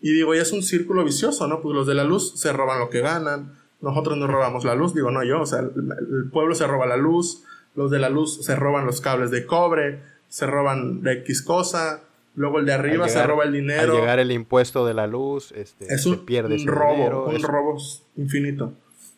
Y 0.01 0.13
digo, 0.13 0.33
ya 0.33 0.41
es 0.41 0.51
un 0.51 0.63
círculo 0.63 1.03
vicioso, 1.03 1.47
¿no? 1.47 1.61
Pues 1.61 1.75
los 1.75 1.85
de 1.85 1.93
la 1.93 2.03
luz 2.03 2.33
se 2.35 2.51
roban 2.53 2.79
lo 2.79 2.89
que 2.89 3.01
ganan, 3.01 3.53
nosotros 3.81 4.17
nos 4.17 4.29
robamos 4.29 4.65
la 4.65 4.73
luz, 4.73 4.95
digo, 4.95 5.11
no 5.11 5.23
yo, 5.23 5.41
o 5.41 5.45
sea, 5.45 5.59
el, 5.59 6.29
pueblo 6.31 6.55
se 6.55 6.65
roba 6.65 6.87
la 6.87 6.97
luz, 6.97 7.43
los 7.75 7.91
de 7.91 7.99
la 7.99 8.09
luz 8.09 8.43
se 8.43 8.55
roban 8.55 8.87
los 8.87 8.99
cables 8.99 9.29
de 9.29 9.45
cobre, 9.45 10.01
se 10.27 10.47
roban 10.47 11.03
de 11.03 11.13
X 11.13 11.43
cosa, 11.43 12.01
luego 12.35 12.57
el 12.57 12.65
de 12.65 12.73
arriba 12.73 13.07
se 13.07 13.21
roba 13.21 13.43
el 13.43 13.53
dinero. 13.53 13.93
Al 13.93 13.99
llegar 13.99 14.17
el 14.17 14.31
impuesto 14.31 14.87
de 14.87 14.95
la 14.95 15.05
luz, 15.05 15.51
este, 15.51 15.93
es 15.93 16.05
un, 16.07 16.25
pierde 16.25 16.57
robo, 16.65 17.27
un 17.27 17.43
robo 17.43 17.77
infinito. 18.15 18.73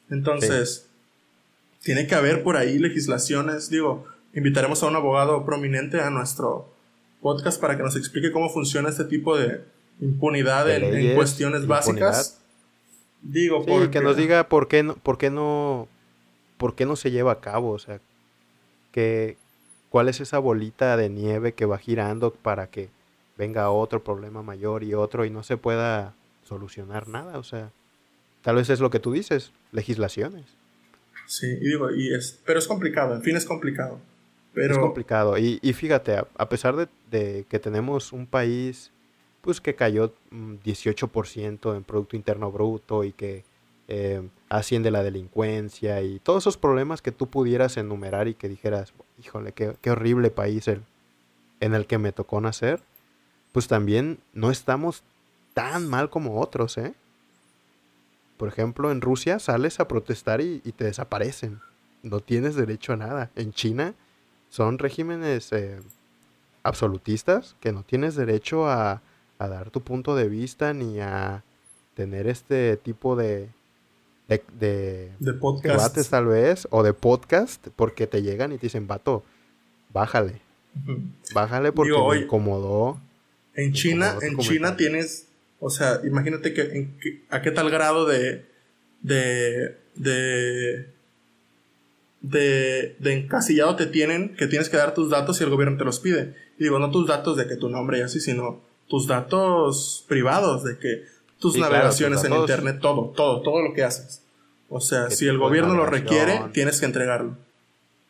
Entonces, 0.10 0.90
tiene 1.82 2.08
que 2.08 2.16
haber 2.16 2.44
por 2.44 2.58
ahí 2.58 2.78
legislaciones, 2.78 3.70
digo, 3.70 4.06
invitaremos 4.34 4.82
a 4.84 4.88
un 4.88 4.96
abogado 4.96 5.46
prominente 5.46 6.02
a 6.02 6.10
nuestro 6.10 6.74
podcast 7.22 7.60
para 7.60 7.78
que 7.78 7.84
nos 7.84 7.96
explique 7.96 8.32
cómo 8.32 8.50
funciona 8.50 8.90
este 8.90 9.06
tipo 9.06 9.38
de 9.38 9.62
impunidad 10.00 10.70
en, 10.70 11.16
cuestiones 11.16 11.68
básicas. 11.68 12.42
Digo, 13.22 13.66
porque... 13.66 13.90
que 13.92 14.02
nos 14.02 14.16
diga 14.16 14.48
por 14.48 14.68
qué 14.68 14.84
no, 14.84 14.96
por 14.96 15.18
qué 15.18 15.30
no, 15.30 15.88
por 16.58 16.76
qué 16.76 16.86
no 16.86 16.96
se 16.96 17.12
lleva 17.12 17.34
a 17.34 17.42
cabo, 17.42 17.72
o 17.72 17.80
sea, 17.80 18.00
que 18.92 19.38
cuál 19.90 20.08
es 20.08 20.22
esa 20.22 20.40
bolita 20.40 20.96
de 20.96 21.10
nieve 21.10 21.54
que 21.54 21.66
va 21.66 21.78
girando 21.78 22.32
para 22.32 22.68
que 22.68 22.90
venga 23.38 23.70
otro 23.72 24.04
problema 24.04 24.42
mayor 24.42 24.84
y 24.84 24.94
otro 24.94 25.26
y 25.26 25.30
no 25.30 25.44
se 25.44 25.58
pueda 25.58 26.14
solucionar 26.44 27.08
nada, 27.08 27.38
o 27.38 27.44
sea, 27.44 27.72
tal 28.42 28.56
vez 28.56 28.70
es 28.70 28.80
lo 28.80 28.90
que 28.90 29.00
tú 29.00 29.12
dices, 29.12 29.52
legislaciones. 29.72 30.46
Sí, 31.28 31.48
y 31.48 31.68
digo, 31.68 31.92
y 31.92 32.14
es, 32.14 32.40
pero 32.46 32.58
es 32.58 32.68
complicado, 32.68 33.16
en 33.16 33.22
fin 33.22 33.36
es 33.36 33.46
complicado. 33.46 34.00
Es 34.56 34.78
complicado. 34.78 35.38
Y, 35.38 35.58
fíjate, 35.74 36.18
a, 36.18 36.50
pesar 36.50 36.90
de, 37.10 37.46
que 37.48 37.60
tenemos 37.60 38.14
un 38.14 38.26
país 38.26 38.92
pues 39.42 39.62
que 39.62 39.74
cayó 39.74 40.14
18% 40.32 41.72
mm, 41.72 41.76
en 41.76 41.84
Producto 41.84 42.16
Interno 42.18 42.52
Bruto 42.52 43.06
y 43.06 43.14
que 43.14 43.46
eh, 43.88 44.22
asciende 44.50 44.92
la 44.92 45.02
delincuencia 45.02 46.02
y 46.02 46.20
todos 46.20 46.44
esos 46.44 46.58
problemas 46.58 47.02
que 47.02 47.14
tú 47.14 47.28
pudieras 47.28 47.78
enumerar 47.78 48.28
y 48.28 48.34
que 48.34 48.50
dijeras, 48.50 48.94
híjole, 49.24 49.54
qué, 49.54 49.90
horrible 49.90 50.30
país 50.30 50.68
el, 50.68 50.84
en 51.62 51.74
el 51.74 51.88
que 51.88 51.98
me 51.98 52.12
tocó 52.12 52.42
nacer, 52.42 52.82
pues 53.54 53.68
también 53.68 54.20
no 54.34 54.52
estamos 54.52 55.04
tan 55.54 55.88
mal 55.88 56.10
como 56.10 56.42
otros, 56.42 56.78
¿eh? 56.78 56.94
Por 58.38 58.48
ejemplo, 58.48 58.92
en 58.92 59.02
Rusia 59.02 59.40
sales 59.40 59.80
a 59.80 59.88
protestar 59.88 60.40
y 60.40 60.60
te 60.60 60.86
desaparecen. 60.86 61.60
No 62.04 62.22
tienes 62.22 62.56
derecho 62.56 62.94
a 62.94 62.96
nada. 62.96 63.32
En 63.36 63.52
China 63.52 63.96
son 64.50 64.80
regímenes 64.80 65.52
eh, 65.52 65.80
absolutistas 66.64 67.56
que 67.60 67.72
no 67.72 67.84
tienes 67.84 68.16
derecho 68.16 68.68
a, 68.68 69.02
a, 69.38 69.48
dar 69.48 69.70
tu 69.70 69.82
punto 69.82 70.16
de 70.16 70.28
vista 70.28 70.74
ni 70.74 71.00
a 71.00 71.44
tener 71.94 72.28
este 72.28 72.78
tipo 72.78 73.16
de, 73.16 73.50
de, 74.28 74.44
de, 74.60 75.12
debates 75.64 76.10
tal 76.10 76.28
vez 76.28 76.68
o 76.72 76.84
de 76.84 76.94
podcast 76.94 77.68
porque 77.76 78.08
te 78.08 78.22
llegan 78.22 78.52
y 78.52 78.58
te 78.58 78.68
dicen, 78.68 78.88
vato, 78.88 79.24
bájale. 79.94 80.42
Bájale 81.34 81.72
porque 81.72 81.92
me 81.92 82.20
incomodó. 82.20 83.00
En 83.54 83.74
China, 83.74 84.16
en 84.22 84.38
China 84.38 84.78
tienes, 84.78 85.28
o 85.60 85.70
sea, 85.70 86.00
imagínate 86.06 86.54
que, 86.54 87.24
a 87.30 87.42
qué 87.42 87.52
tal 87.52 87.70
grado 87.70 88.06
de, 88.06 88.46
de, 89.02 89.78
de, 89.96 90.90
de, 92.22 92.96
de 93.00 93.14
encasillado 93.14 93.76
te 93.76 93.86
tienen 93.86 94.36
que 94.36 94.48
tienes 94.48 94.70
que 94.70 94.78
dar 94.78 94.94
tus 94.94 95.10
datos 95.10 95.40
y 95.40 95.44
el 95.44 95.50
gobierno 95.50 95.78
te 95.78 95.86
los 95.86 96.00
pide. 96.00 96.36
Y 96.58 96.64
digo, 96.64 96.80
no 96.80 96.92
tus 96.92 97.08
datos 97.08 97.38
de 97.38 97.48
que 97.48 97.56
tu 97.56 97.70
nombre 97.70 98.00
y 98.00 98.02
así, 98.02 98.20
sino 98.20 98.62
tus 98.88 99.08
datos 99.08 100.04
privados, 100.08 100.64
de 100.64 100.78
que 100.78 101.04
tus 101.40 101.58
navegaciones 101.58 102.24
en 102.24 102.34
internet, 102.34 102.80
todo, 102.82 103.14
todo, 103.16 103.42
todo 103.42 103.62
lo 103.62 103.74
que 103.74 103.84
haces. 103.84 104.22
O 104.68 104.82
sea, 104.82 105.10
si 105.10 105.28
el 105.28 105.38
gobierno 105.38 105.74
lo 105.74 105.86
requiere, 105.86 106.42
tienes 106.54 106.80
que 106.80 106.86
entregarlo. 106.86 107.38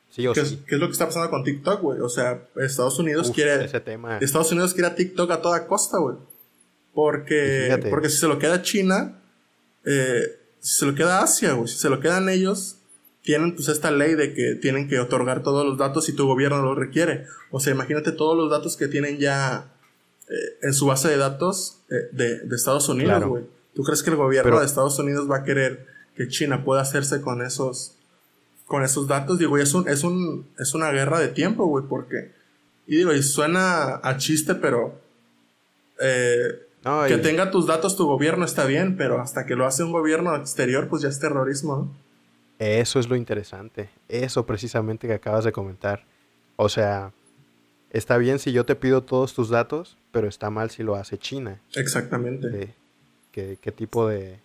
Sí, 0.10 0.24
¿Qué, 0.34 0.42
Es, 0.42 0.58
¿Qué, 0.68 0.76
es, 0.76 0.82
lo 0.82 0.88
que 0.88 0.94
está 0.94 1.06
pasando 1.06 1.30
con 1.30 1.44
TikTok, 1.44 1.82
güey? 1.82 2.00
O 2.00 2.10
sea, 2.10 2.42
Estados 2.56 2.98
Unidos 2.98 3.32
quiere. 3.32 3.64
Ese 3.64 3.80
tema. 3.80 4.18
Estados 4.18 4.52
Unidos 4.52 4.74
quiere 4.74 4.88
a 4.88 4.96
TikTok 4.96 5.30
a 5.32 5.42
toda 5.42 5.68
costa, 5.68 6.00
güey. 6.00 6.18
Porque, 6.94 7.88
porque 7.90 8.10
si 8.10 8.18
se 8.18 8.28
lo 8.28 8.40
queda 8.40 8.62
China, 8.64 9.22
eh, 9.86 10.24
si 10.60 10.80
se 10.80 10.86
lo 10.86 10.96
queda 10.96 11.22
Asia, 11.22 11.54
güey, 11.54 11.68
si 11.68 11.78
se 11.78 11.90
lo 11.90 12.00
quedan 12.00 12.28
ellos, 12.28 12.79
tienen 13.22 13.56
pues 13.56 13.68
esta 13.68 13.92
ley 13.92 14.16
de 14.16 14.34
que 14.34 14.56
tienen 14.56 14.88
que 14.88 15.00
otorgar 15.00 15.44
todos 15.44 15.66
los 15.66 15.78
datos 15.78 16.06
si 16.06 16.14
tu 16.14 16.26
gobierno 16.26 16.62
lo 16.62 16.76
requiere. 16.76 17.26
O 17.52 17.60
sea, 17.60 17.74
imagínate 17.74 18.12
todos 18.12 18.38
los 18.38 18.50
datos 18.50 18.78
que 18.78 18.88
tienen 18.88 19.18
ya 19.18 19.72
eh, 20.30 20.58
en 20.62 20.74
su 20.74 20.86
base 20.86 21.10
de 21.10 21.18
datos 21.18 21.82
eh, 21.90 22.10
de, 22.12 22.40
de, 22.40 22.56
Estados 22.56 22.88
Unidos, 22.90 23.24
güey. 23.26 23.44
¿Tú 23.74 23.84
crees 23.84 24.04
que 24.04 24.10
el 24.10 24.16
gobierno 24.16 24.60
de 24.60 24.66
Estados 24.66 24.98
Unidos 25.00 25.30
va 25.30 25.38
a 25.38 25.44
querer 25.44 25.88
que 26.16 26.28
China 26.28 26.64
pueda 26.64 26.82
hacerse 26.82 27.22
con 27.22 27.42
esos 27.42 27.96
con 28.66 28.84
esos 28.84 29.08
datos? 29.08 29.40
Digo, 29.40 29.58
es 29.58 29.74
un 29.74 29.88
es 29.88 30.04
un 30.04 30.48
es 30.58 30.74
una 30.74 30.92
guerra 30.92 31.20
de 31.20 31.30
tiempo, 31.30 31.66
güey, 31.66 31.86
porque 31.88 32.32
y 32.88 32.98
digo, 32.98 33.14
y 33.14 33.22
suena 33.22 34.00
a 34.02 34.18
chiste, 34.18 34.56
pero 34.56 35.00
eh, 36.00 36.68
que 37.08 37.18
tenga 37.18 37.52
tus 37.52 37.68
datos 37.68 37.96
tu 37.96 38.06
gobierno 38.08 38.46
está 38.46 38.66
bien, 38.66 38.98
pero 38.98 39.22
hasta 39.22 39.46
que 39.46 39.56
lo 39.56 39.68
hace 39.68 39.84
un 39.84 39.92
gobierno 39.92 40.36
exterior, 40.36 40.88
pues 40.88 41.02
ya 41.02 41.10
es 41.10 41.20
terrorismo, 41.20 41.76
¿no? 41.76 42.09
Eso 42.60 43.00
es 43.00 43.08
lo 43.08 43.16
interesante. 43.16 43.90
Eso 44.10 44.46
precisamente 44.46 45.08
que 45.08 45.14
acabas 45.14 45.46
de 45.46 45.54
comentar. 45.54 46.04
O 46.58 46.68
sea, 46.68 47.14
está 47.90 48.18
bien 48.18 48.38
si 48.38 48.52
yo 48.52 48.66
te 48.66 48.76
pido 48.76 49.02
todos 49.02 49.34
tus 49.34 49.50
datos, 49.50 49.98
pero 50.12 50.28
está 50.28 50.50
mal 50.50 50.70
si 50.70 50.84
lo 50.84 50.96
hace 50.96 51.18
China. 51.18 51.62
Exactamente. 51.74 52.76
¿Qué, 53.32 53.58
qué 53.62 53.72
tipo 53.72 54.08
de, 54.08 54.40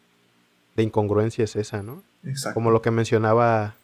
de, 0.77 0.83
incongruencia 0.85 1.42
es 1.42 1.57
esa, 1.57 1.83
no? 1.83 2.05
Exacto. 2.22 2.55
Como 2.55 2.70
lo 2.70 2.83
que 2.83 2.92
mencionaba 2.92 3.74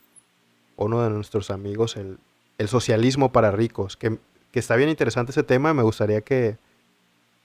uno 0.76 1.02
de 1.02 1.10
nuestros 1.10 1.50
amigos, 1.50 1.96
el, 1.96 2.18
el 2.58 2.68
socialismo 2.68 3.32
para 3.32 3.50
ricos, 3.50 3.96
que, 3.96 4.16
que, 4.52 4.60
está 4.60 4.76
bien 4.76 4.90
interesante 4.90 5.32
ese 5.32 5.42
tema. 5.42 5.74
Me 5.74 5.82
gustaría 5.82 6.20
que, 6.20 6.56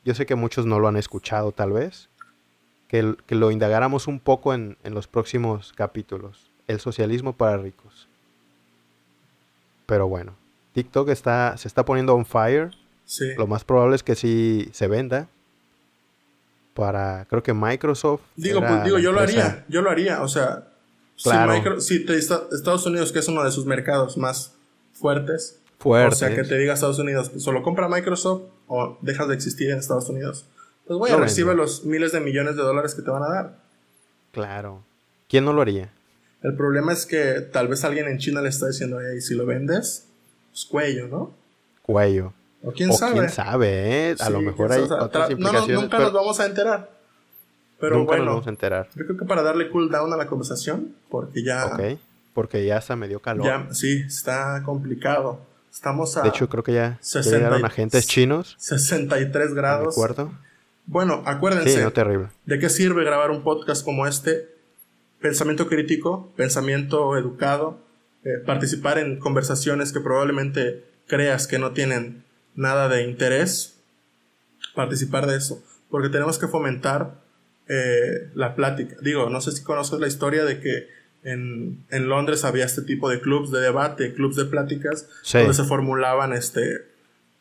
yo 0.04 0.13
sé 0.13 0.28
que 0.28 0.36
muchos 0.36 0.67
no 0.67 0.80
lo 0.80 0.88
han 0.88 0.98
escuchado 0.98 1.52
tal 1.52 1.71
vez, 1.71 2.10
que, 2.88 3.15
que 3.26 3.34
lo 3.34 3.50
indagáramos 3.50 4.06
un 4.06 4.19
poco 4.19 4.54
en, 4.54 4.78
en 4.84 4.93
los 4.93 5.08
próximos 5.08 5.74
capítulos 5.74 6.52
el 6.67 6.80
socialismo 6.80 7.34
para 7.34 7.58
ricos. 7.58 8.08
Pero 9.86 10.08
bueno, 10.08 10.36
TikTok 10.73 11.10
está, 11.10 11.58
se 11.58 11.67
está 11.67 11.86
poniendo 11.86 12.15
on 12.15 12.25
fire. 12.25 12.71
Sí. 13.06 13.34
Lo 13.38 13.47
más 13.47 13.63
probable 13.63 13.95
es 13.95 14.04
que 14.04 14.15
sí 14.15 14.69
se 14.73 14.88
venda. 14.88 15.28
Para, 16.73 17.25
creo 17.30 17.41
que 17.43 17.54
Microsoft. 17.54 18.21
Digo, 18.36 18.60
pues, 18.60 18.84
digo 18.84 18.99
yo 18.99 19.12
lo 19.12 19.21
haría. 19.21 19.63
Yo 19.69 19.82
lo 19.82 19.89
haría. 19.89 20.21
O 20.21 20.28
sea, 20.28 20.67
claro. 21.23 21.80
si, 21.80 22.06
Estados 22.08 22.86
Unidos, 22.86 23.12
que 23.12 23.19
es 23.19 23.28
uno 23.28 23.43
de 23.43 23.51
sus 23.51 23.65
mercados 23.65 24.17
más 24.17 24.54
fuertes. 24.93 25.60
Fuertes. 25.80 26.17
O 26.17 26.19
sea, 26.19 26.36
que 26.36 26.43
te 26.43 26.58
diga 26.58 26.73
Estados 26.73 26.99
Unidos, 26.99 27.30
pues, 27.30 27.43
solo 27.43 27.62
compra 27.63 27.88
Microsoft 27.88 28.41
o 28.67 28.97
dejas 29.01 29.28
de 29.28 29.36
existir 29.36 29.69
en 29.69 29.78
Estados 29.78 30.10
Unidos. 30.10 30.45
Pues 30.86 30.99
voy 30.99 31.12
a 31.12 31.17
recibir 31.17 31.56
los 31.56 31.86
miles 31.86 32.12
de 32.12 32.19
millones 32.19 32.56
de 32.56 32.62
dólares 32.62 32.93
que 32.93 33.01
te 33.01 33.10
van 33.10 33.23
a 33.23 33.30
dar. 33.30 33.56
Claro. 34.32 34.84
¿Quién 35.28 35.45
no 35.45 35.54
lo 35.54 35.62
haría? 35.62 35.89
El 36.45 36.53
problema 36.53 36.93
es 36.93 37.08
que 37.08 37.41
tal 37.41 37.67
vez 37.67 37.84
alguien 37.84 38.08
en 38.08 38.19
China 38.19 38.39
le 38.39 38.49
está 38.49 38.67
diciendo, 38.67 38.99
hey, 39.01 39.19
si 39.19 39.34
lo 39.34 39.47
vendes, 39.47 40.05
pues 40.51 40.65
cuello, 40.65 41.08
¿no? 41.08 41.34
Cuello. 41.81 42.34
O 42.62 42.71
quién 42.71 42.93
sabe. 42.93 43.13
quién 43.13 43.29
sabe, 43.29 44.12
¿eh? 44.12 44.15
A 44.19 44.29
lo 44.29 44.41
mejor 44.41 44.71
hay 44.71 44.81
otras 44.84 45.31
implicaciones. 45.31 45.69
No, 45.69 45.81
nunca 45.81 45.97
nos 45.97 46.13
vamos 46.13 46.39
a 46.39 46.45
enterar. 46.45 46.91
Pero 47.79 47.97
nunca 47.97 48.10
bueno, 48.10 48.25
nos 48.25 48.34
vamos 48.36 48.47
a 48.47 48.49
enterar. 48.51 48.89
Yo 48.95 49.05
creo 49.08 49.17
que 49.17 49.25
para 49.25 49.41
darle 49.41 49.71
cool 49.71 49.89
down 49.89 50.13
a 50.13 50.17
la 50.17 50.27
conversación, 50.27 50.93
porque 51.10 51.43
ya... 51.43 51.65
Ok, 51.65 51.99
porque 52.36 52.63
ya 52.63 52.77
está 52.77 52.95
medio 52.95 53.19
calor. 53.19 53.47
Ya, 53.47 53.73
sí, 53.73 54.03
está 54.05 54.62
complicado. 54.63 55.39
Estamos 55.73 56.15
a... 56.15 56.21
De 56.21 56.29
hecho, 56.29 56.47
creo 56.47 56.63
que 56.63 56.73
ya, 56.73 56.99
60, 57.01 57.38
llegaron 57.38 57.65
agentes 57.65 58.05
chinos. 58.05 58.55
63 58.60 59.55
grados. 59.55 59.95
¿De 59.95 60.01
acuerdo? 60.03 60.31
Bueno, 60.86 61.23
acuérdense. 61.25 61.71
Sí, 61.71 61.81
no, 61.81 61.91
terrible. 61.91 62.27
¿De 62.45 62.60
qué 62.60 62.69
sirve 62.69 63.03
grabar 63.03 63.31
un 63.31 63.43
podcast 63.43 63.84
como 63.84 64.05
este 64.05 64.55
pensamiento 65.25 65.67
crítico, 65.67 66.31
pensamiento 66.38 67.17
educado, 67.17 67.79
eh, 68.23 68.38
participar 68.45 68.99
en 68.99 69.17
conversaciones 69.17 69.91
que 69.91 69.99
probablemente 69.99 70.83
creas 71.07 71.47
que 71.47 71.57
no 71.57 71.71
tienen 71.71 72.23
nada 72.53 72.89
de 72.89 73.05
interés, 73.05 73.79
participar 74.75 75.25
de 75.25 75.38
eso, 75.38 75.63
porque 75.89 76.09
tenemos 76.09 76.38
que 76.38 76.47
fomentar 76.47 77.23
eh, 77.67 78.29
la 78.35 78.53
plática. 78.53 78.97
Digo, 79.01 79.31
no 79.31 79.41
sé 79.41 79.51
si 79.53 79.63
conoces 79.63 79.99
la 79.99 80.05
historia 80.05 80.45
de 80.45 80.59
que 80.59 80.89
en, 81.23 81.83
en 81.89 82.07
Londres 82.07 82.45
había 82.45 82.65
este 82.65 82.83
tipo 82.83 83.09
de 83.09 83.19
clubs 83.19 83.49
de 83.49 83.61
debate, 83.61 84.13
clubs 84.13 84.35
de 84.35 84.45
pláticas, 84.45 85.09
donde 85.33 85.55
se 85.55 85.63
formulaban 85.63 86.33
este, 86.33 86.85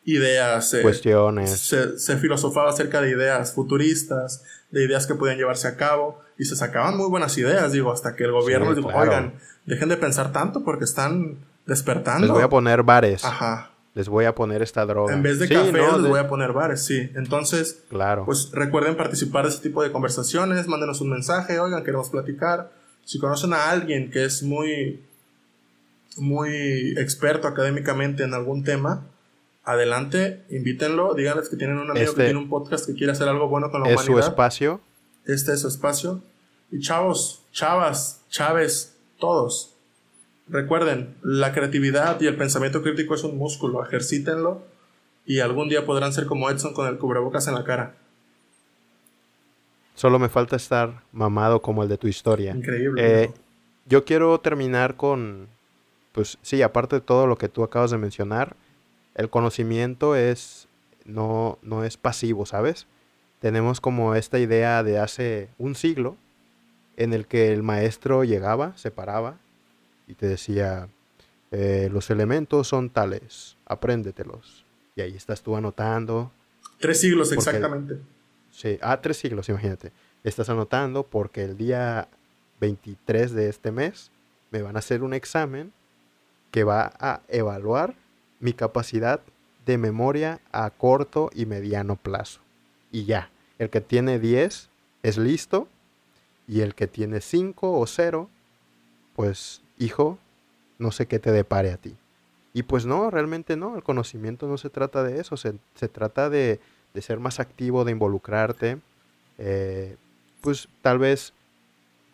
ideas, 0.06 0.72
eh, 0.72 0.80
cuestiones. 0.80 1.50
Se, 1.50 1.98
se, 1.98 2.16
filosofaba 2.16 2.70
acerca 2.70 3.02
de 3.02 3.10
ideas 3.10 3.52
futuristas, 3.52 4.42
de 4.70 4.86
ideas 4.86 5.06
que 5.06 5.14
podían 5.14 5.36
llevarse 5.36 5.68
a 5.68 5.76
cabo 5.76 6.23
y 6.38 6.44
se 6.44 6.56
sacaban 6.56 6.96
muy 6.96 7.08
buenas 7.08 7.36
ideas, 7.38 7.72
digo, 7.72 7.92
hasta 7.92 8.16
que 8.16 8.24
el 8.24 8.32
gobierno 8.32 8.68
les 8.68 8.76
dijo, 8.76 8.88
oigan, 8.88 9.34
dejen 9.66 9.88
de 9.88 9.96
pensar 9.96 10.32
tanto 10.32 10.64
porque 10.64 10.84
están 10.84 11.38
despertando. 11.66 12.26
Les 12.26 12.30
voy 12.30 12.42
a 12.42 12.48
poner 12.48 12.82
bares. 12.82 13.24
Ajá. 13.24 13.70
Les 13.94 14.08
voy 14.08 14.24
a 14.24 14.34
poner 14.34 14.60
esta 14.60 14.84
droga. 14.86 15.14
En 15.14 15.22
vez 15.22 15.38
de 15.38 15.48
café, 15.48 15.72
les 15.72 16.08
voy 16.08 16.18
a 16.18 16.28
poner 16.28 16.52
bares, 16.52 16.84
sí. 16.84 17.10
Entonces, 17.14 17.84
claro. 17.88 18.24
pues 18.24 18.50
recuerden 18.52 18.96
participar 18.96 19.44
de 19.44 19.50
ese 19.50 19.60
tipo 19.60 19.84
de 19.84 19.92
conversaciones, 19.92 20.66
mándenos 20.66 21.00
un 21.00 21.10
mensaje, 21.10 21.60
oigan, 21.60 21.84
queremos 21.84 22.10
platicar. 22.10 22.72
Si 23.04 23.20
conocen 23.20 23.52
a 23.52 23.70
alguien 23.70 24.10
que 24.10 24.24
es 24.24 24.42
muy, 24.42 25.04
muy 26.16 26.94
experto 26.98 27.46
académicamente 27.46 28.24
en 28.24 28.34
algún 28.34 28.64
tema, 28.64 29.06
adelante, 29.62 30.42
invítenlo, 30.50 31.14
díganles 31.14 31.48
que 31.48 31.56
tienen 31.56 31.78
un 31.78 31.90
amigo 31.90 32.06
que 32.06 32.10
este 32.10 32.24
tiene 32.24 32.38
un 32.40 32.48
podcast 32.48 32.86
que 32.86 32.94
quiere 32.94 33.12
hacer 33.12 33.28
algo 33.28 33.48
bueno 33.48 33.70
con 33.70 33.82
la 33.82 33.86
humanidad. 33.86 34.00
Es 34.02 34.06
su 34.06 34.18
espacio. 34.18 34.80
Este 35.26 35.52
es 35.52 35.60
su 35.60 35.68
espacio. 35.68 36.22
Y 36.70 36.80
chavos, 36.80 37.42
chavas, 37.52 38.22
chaves, 38.30 38.96
todos. 39.18 39.74
Recuerden, 40.48 41.16
la 41.22 41.52
creatividad 41.52 42.20
y 42.20 42.26
el 42.26 42.36
pensamiento 42.36 42.82
crítico 42.82 43.14
es 43.14 43.24
un 43.24 43.38
músculo, 43.38 43.84
ejercítenlo 43.84 44.62
y 45.24 45.40
algún 45.40 45.68
día 45.68 45.86
podrán 45.86 46.12
ser 46.12 46.26
como 46.26 46.50
Edson 46.50 46.74
con 46.74 46.86
el 46.86 46.98
cubrebocas 46.98 47.48
en 47.48 47.54
la 47.54 47.64
cara. 47.64 47.94
Solo 49.94 50.18
me 50.18 50.28
falta 50.28 50.56
estar 50.56 51.02
mamado 51.12 51.62
como 51.62 51.82
el 51.82 51.88
de 51.88 51.96
tu 51.96 52.08
historia. 52.08 52.54
Increíble. 52.54 53.22
Eh, 53.24 53.30
yo 53.86 54.04
quiero 54.04 54.38
terminar 54.40 54.96
con, 54.96 55.48
pues 56.12 56.38
sí, 56.42 56.60
aparte 56.62 56.96
de 56.96 57.00
todo 57.00 57.26
lo 57.26 57.36
que 57.36 57.48
tú 57.48 57.62
acabas 57.62 57.90
de 57.90 57.98
mencionar, 57.98 58.56
el 59.14 59.30
conocimiento 59.30 60.16
es 60.16 60.68
no, 61.04 61.58
no 61.62 61.84
es 61.84 61.96
pasivo, 61.96 62.44
¿sabes? 62.44 62.86
Tenemos 63.44 63.78
como 63.78 64.14
esta 64.14 64.38
idea 64.38 64.82
de 64.82 64.98
hace 64.98 65.50
un 65.58 65.74
siglo 65.74 66.16
en 66.96 67.12
el 67.12 67.26
que 67.26 67.52
el 67.52 67.62
maestro 67.62 68.24
llegaba, 68.24 68.74
se 68.78 68.90
paraba 68.90 69.36
y 70.06 70.14
te 70.14 70.26
decía, 70.26 70.88
eh, 71.50 71.90
los 71.92 72.08
elementos 72.08 72.68
son 72.68 72.88
tales, 72.88 73.58
apréndetelos. 73.66 74.64
Y 74.96 75.02
ahí 75.02 75.14
estás 75.14 75.42
tú 75.42 75.56
anotando. 75.56 76.32
Tres 76.78 77.02
siglos 77.02 77.32
exactamente. 77.32 77.98
Sí, 78.50 78.78
ah, 78.80 79.02
tres 79.02 79.18
siglos, 79.18 79.46
imagínate. 79.50 79.92
Estás 80.22 80.48
anotando 80.48 81.02
porque 81.02 81.44
el 81.44 81.58
día 81.58 82.08
23 82.60 83.34
de 83.34 83.50
este 83.50 83.72
mes 83.72 84.10
me 84.52 84.62
van 84.62 84.76
a 84.76 84.78
hacer 84.78 85.02
un 85.02 85.12
examen 85.12 85.70
que 86.50 86.64
va 86.64 86.94
a 86.98 87.20
evaluar 87.28 87.94
mi 88.40 88.54
capacidad 88.54 89.20
de 89.66 89.76
memoria 89.76 90.40
a 90.50 90.70
corto 90.70 91.28
y 91.34 91.44
mediano 91.44 91.96
plazo. 91.96 92.40
Y 92.90 93.04
ya, 93.04 93.28
el 93.58 93.70
que 93.70 93.80
tiene 93.80 94.18
10 94.18 94.68
es 95.02 95.18
listo 95.18 95.68
y 96.46 96.60
el 96.60 96.74
que 96.74 96.86
tiene 96.86 97.20
5 97.20 97.78
o 97.78 97.86
0, 97.86 98.28
pues 99.14 99.62
hijo, 99.78 100.18
no 100.78 100.92
sé 100.92 101.06
qué 101.06 101.18
te 101.18 101.32
depare 101.32 101.72
a 101.72 101.76
ti. 101.76 101.96
Y 102.52 102.62
pues 102.62 102.86
no, 102.86 103.10
realmente 103.10 103.56
no, 103.56 103.76
el 103.76 103.82
conocimiento 103.82 104.46
no 104.46 104.58
se 104.58 104.70
trata 104.70 105.02
de 105.02 105.20
eso, 105.20 105.36
se, 105.36 105.54
trata 105.88 106.30
de, 106.30 106.60
ser 107.00 107.18
más 107.18 107.40
activo, 107.40 107.84
de 107.84 107.92
involucrarte. 107.92 108.78
Eh, 109.38 109.96
pues 110.40 110.68
tal 110.82 110.98
vez 110.98 111.32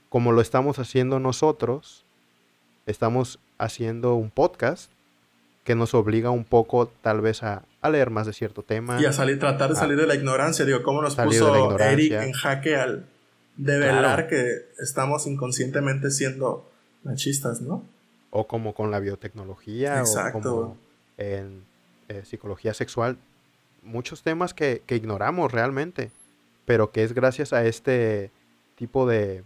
como 0.08 0.32
lo 0.32 0.40
estamos 0.40 0.78
haciendo 0.78 1.20
nosotros, 1.20 2.04
estamos 2.86 3.38
haciendo 3.58 4.14
un 4.14 4.30
podcast 4.30 4.90
que 5.64 5.74
nos 5.74 5.94
obliga 5.94 6.30
un 6.30 6.44
poco 6.44 6.86
tal 6.86 7.20
vez 7.20 7.42
a, 7.42 7.62
leer 7.90 8.10
más 8.10 8.26
de 8.26 8.32
cierto 8.32 8.62
tema. 8.62 9.00
Y 9.00 9.06
a 9.06 9.12
salir, 9.12 9.38
tratar 9.38 9.70
de 9.70 9.76
salir 9.76 9.96
de 9.96 10.06
la 10.06 10.14
ignorancia. 10.14 10.64
Digo, 10.64 10.82
¿cómo 10.82 11.02
nos 11.02 11.16
puso 11.16 11.78
Eric 11.78 12.12
en 12.12 12.32
jaque 12.32 12.76
al 12.76 13.06
develar 13.56 14.28
que 14.28 14.68
estamos 14.78 15.26
inconscientemente 15.26 16.10
siendo 16.10 16.70
machistas, 17.04 17.60
¿no? 17.60 17.84
o 18.30 18.46
como 18.46 18.74
con 18.74 18.90
la 18.90 19.00
biotecnología, 19.00 20.02
o 20.04 20.32
como 20.32 20.76
en 21.18 21.64
eh, 22.08 22.22
psicología 22.24 22.74
sexual, 22.74 23.18
muchos 23.82 24.22
temas 24.22 24.54
que, 24.54 24.82
ignoramos 24.88 25.52
realmente, 25.52 26.10
pero 26.64 26.92
que 26.92 27.02
es 27.02 27.12
gracias 27.12 27.52
a 27.52 27.64
este 27.64 28.30
tipo 28.76 29.06
de, 29.06 29.42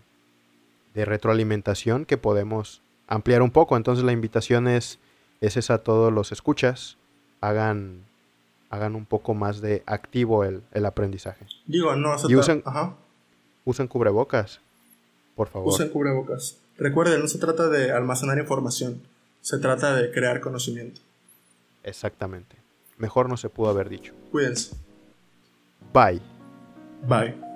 de, 0.92 1.04
retroalimentación 1.04 2.04
que 2.04 2.18
podemos 2.18 2.82
ampliar 3.08 3.42
un 3.42 3.50
poco. 3.50 3.76
Entonces 3.76 4.04
la 4.04 4.12
invitación 4.12 4.68
es, 4.68 4.98
es 5.40 5.56
esa 5.56 5.74
a 5.74 5.78
todos 5.78 6.12
los 6.12 6.32
escuchas, 6.32 6.96
hagan, 7.40 8.04
hagan 8.70 8.94
un 8.94 9.06
poco 9.06 9.34
más 9.34 9.60
de 9.60 9.82
activo 9.86 10.44
el, 10.44 10.86
aprendizaje. 10.86 11.46
Digo, 11.66 11.94
no, 11.96 12.16
y 12.28 12.36
usen, 12.36 12.62
usen 13.64 13.88
cubrebocas, 13.88 14.60
por 15.34 15.48
favor. 15.48 15.72
Usen 15.72 15.88
cubrebocas. 15.90 16.58
Recuerden, 16.76 17.20
no 17.20 17.28
se 17.28 17.38
trata 17.38 17.68
de 17.68 17.92
almacenar 17.92 18.38
información, 18.38 19.00
se 19.40 19.58
trata 19.58 19.94
de 19.94 20.10
crear 20.10 20.40
conocimiento. 20.40 21.00
Exactamente. 21.82 22.56
Mejor 22.96 23.28
no 23.28 23.36
se 23.36 23.48
pudo 23.48 23.70
haber 23.70 23.88
dicho. 23.88 24.12
Cuídense. 24.30 24.74
Bye. 25.92 26.20
Bye. 27.06 27.53